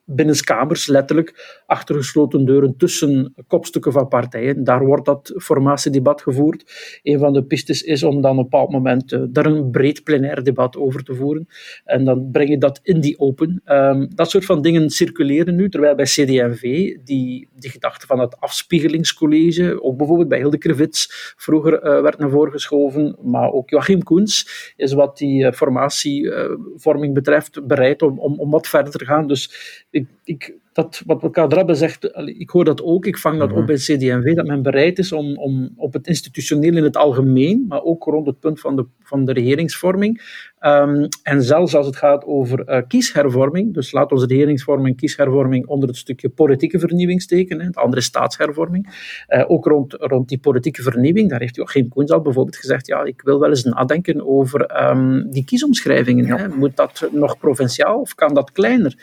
[0.05, 4.63] binnenskamers, letterlijk achter gesloten deuren tussen kopstukken van partijen.
[4.63, 6.99] Daar wordt dat formatiedebat gevoerd.
[7.03, 10.03] Een van de pistes is om dan op een bepaald moment uh, daar een breed
[10.03, 11.47] plenair debat over te voeren.
[11.83, 13.61] En dan breng je dat in die open.
[13.65, 16.61] Um, dat soort van dingen circuleren nu, terwijl bij CD&V
[17.03, 22.29] die, die gedachte van het afspiegelingscollege, ook bijvoorbeeld bij Hilde Krevits vroeger uh, werd naar
[22.29, 28.39] voren geschoven, maar ook Joachim Koens is wat die uh, formatievorming betreft bereid om, om,
[28.39, 29.27] om wat verder te gaan.
[29.27, 29.51] Dus
[29.89, 33.65] ik, ik, dat wat Kadrabbe zegt, ik hoor dat ook, ik vang dat op Mhm.
[33.65, 37.83] bij CD&V, dat men bereid is om, om op het institutioneel in het algemeen, maar
[37.83, 40.21] ook rond het punt van de, van de regeringsvorming,
[40.61, 45.67] ehm, en zelfs als het gaat over eh, kieshervorming, dus laat ons regeringsvorming en kieshervorming
[45.67, 50.39] onder het stukje politieke vernieuwing steken, hè, het andere staatshervorming, eh, ook rond, rond die
[50.39, 54.27] politieke vernieuwing, daar heeft Joachim Koens al bijvoorbeeld gezegd, ja, ik wil wel eens nadenken
[54.27, 56.25] over ehm, die kiesomschrijvingen.
[56.25, 56.47] Hè.
[56.47, 58.95] Moet dat nog provinciaal of kan dat kleiner?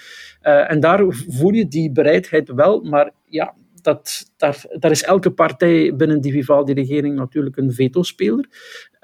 [0.43, 5.31] Uh, en daar voel je die bereidheid wel, maar ja, dat, daar, daar is elke
[5.31, 8.49] partij binnen die Vivaldi-regering natuurlijk een vetospeler.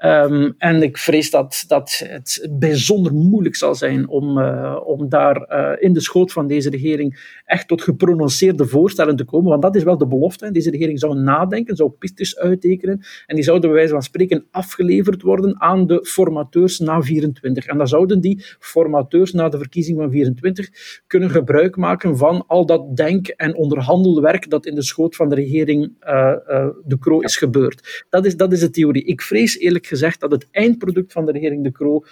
[0.03, 5.49] Um, en ik vrees dat, dat het bijzonder moeilijk zal zijn om, uh, om daar
[5.49, 9.49] uh, in de schoot van deze regering echt tot geprononceerde voorstellen te komen.
[9.49, 10.45] Want dat is wel de belofte.
[10.45, 10.51] Hè.
[10.51, 13.01] Deze regering zou nadenken, zou pistes uittekenen.
[13.25, 17.65] En die zouden bij wijze van spreken afgeleverd worden aan de formateurs na 24.
[17.65, 20.69] En dan zouden die formateurs na de verkiezing van 24
[21.07, 25.35] kunnen gebruik maken van al dat denk- en onderhandelwerk dat in de schoot van de
[25.35, 26.35] regering uh,
[26.85, 28.05] de Croo is gebeurd.
[28.09, 29.03] Dat is, dat is de theorie.
[29.03, 32.03] Ik vrees eerlijk gezegd dat het eindproduct van de regering De Croo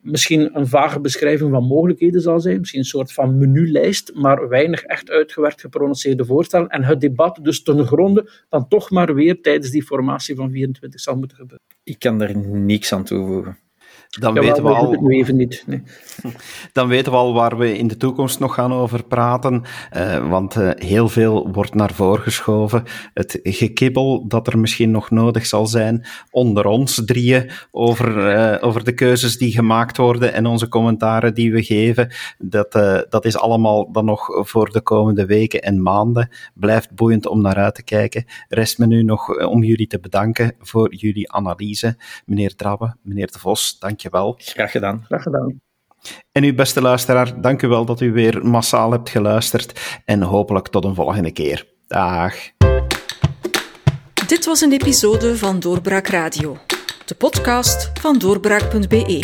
[0.00, 4.82] misschien een vage beschrijving van mogelijkheden zal zijn, misschien een soort van menulijst, maar weinig
[4.82, 6.68] echt uitgewerkt geprononceerde voorstellen.
[6.68, 11.00] En het debat dus ten gronde dan toch maar weer tijdens die formatie van 24
[11.00, 11.66] zal moeten gebeuren.
[11.82, 13.58] Ik kan daar niks aan toevoegen.
[14.18, 14.90] Dan ja, weten we al.
[14.90, 15.64] Het nu even niet.
[15.66, 15.82] Nee.
[16.72, 19.62] Dan weten we al waar we in de toekomst nog gaan over praten.
[19.96, 22.84] Uh, want uh, heel veel wordt naar voren geschoven.
[23.14, 28.84] Het gekibbel dat er misschien nog nodig zal zijn onder ons drieën over, uh, over
[28.84, 32.12] de keuzes die gemaakt worden en onze commentaren die we geven.
[32.38, 32.72] Dat,
[33.08, 36.28] dat is allemaal dan nog voor de komende weken en maanden.
[36.54, 38.24] Blijft boeiend om naar uit te kijken.
[38.48, 41.96] Rest me nu nog om jullie te bedanken voor jullie analyse.
[42.26, 44.34] Meneer Drabbe, meneer De Vos, dank je wel.
[44.38, 45.04] Graag gedaan.
[45.04, 45.60] Graag gedaan.
[46.32, 50.00] En u, beste luisteraar, dank u wel dat u weer massaal hebt geluisterd.
[50.04, 51.66] En hopelijk tot een volgende keer.
[51.86, 52.34] Dag.
[54.26, 56.56] Dit was een episode van Doorbraak Radio,
[57.04, 59.22] de podcast van doorbraak.be.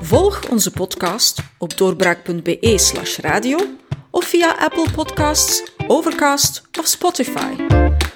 [0.00, 3.58] Volg onze podcast op doorbraak.be/slash radio
[4.10, 8.03] of via Apple Podcasts, Overcast of Spotify.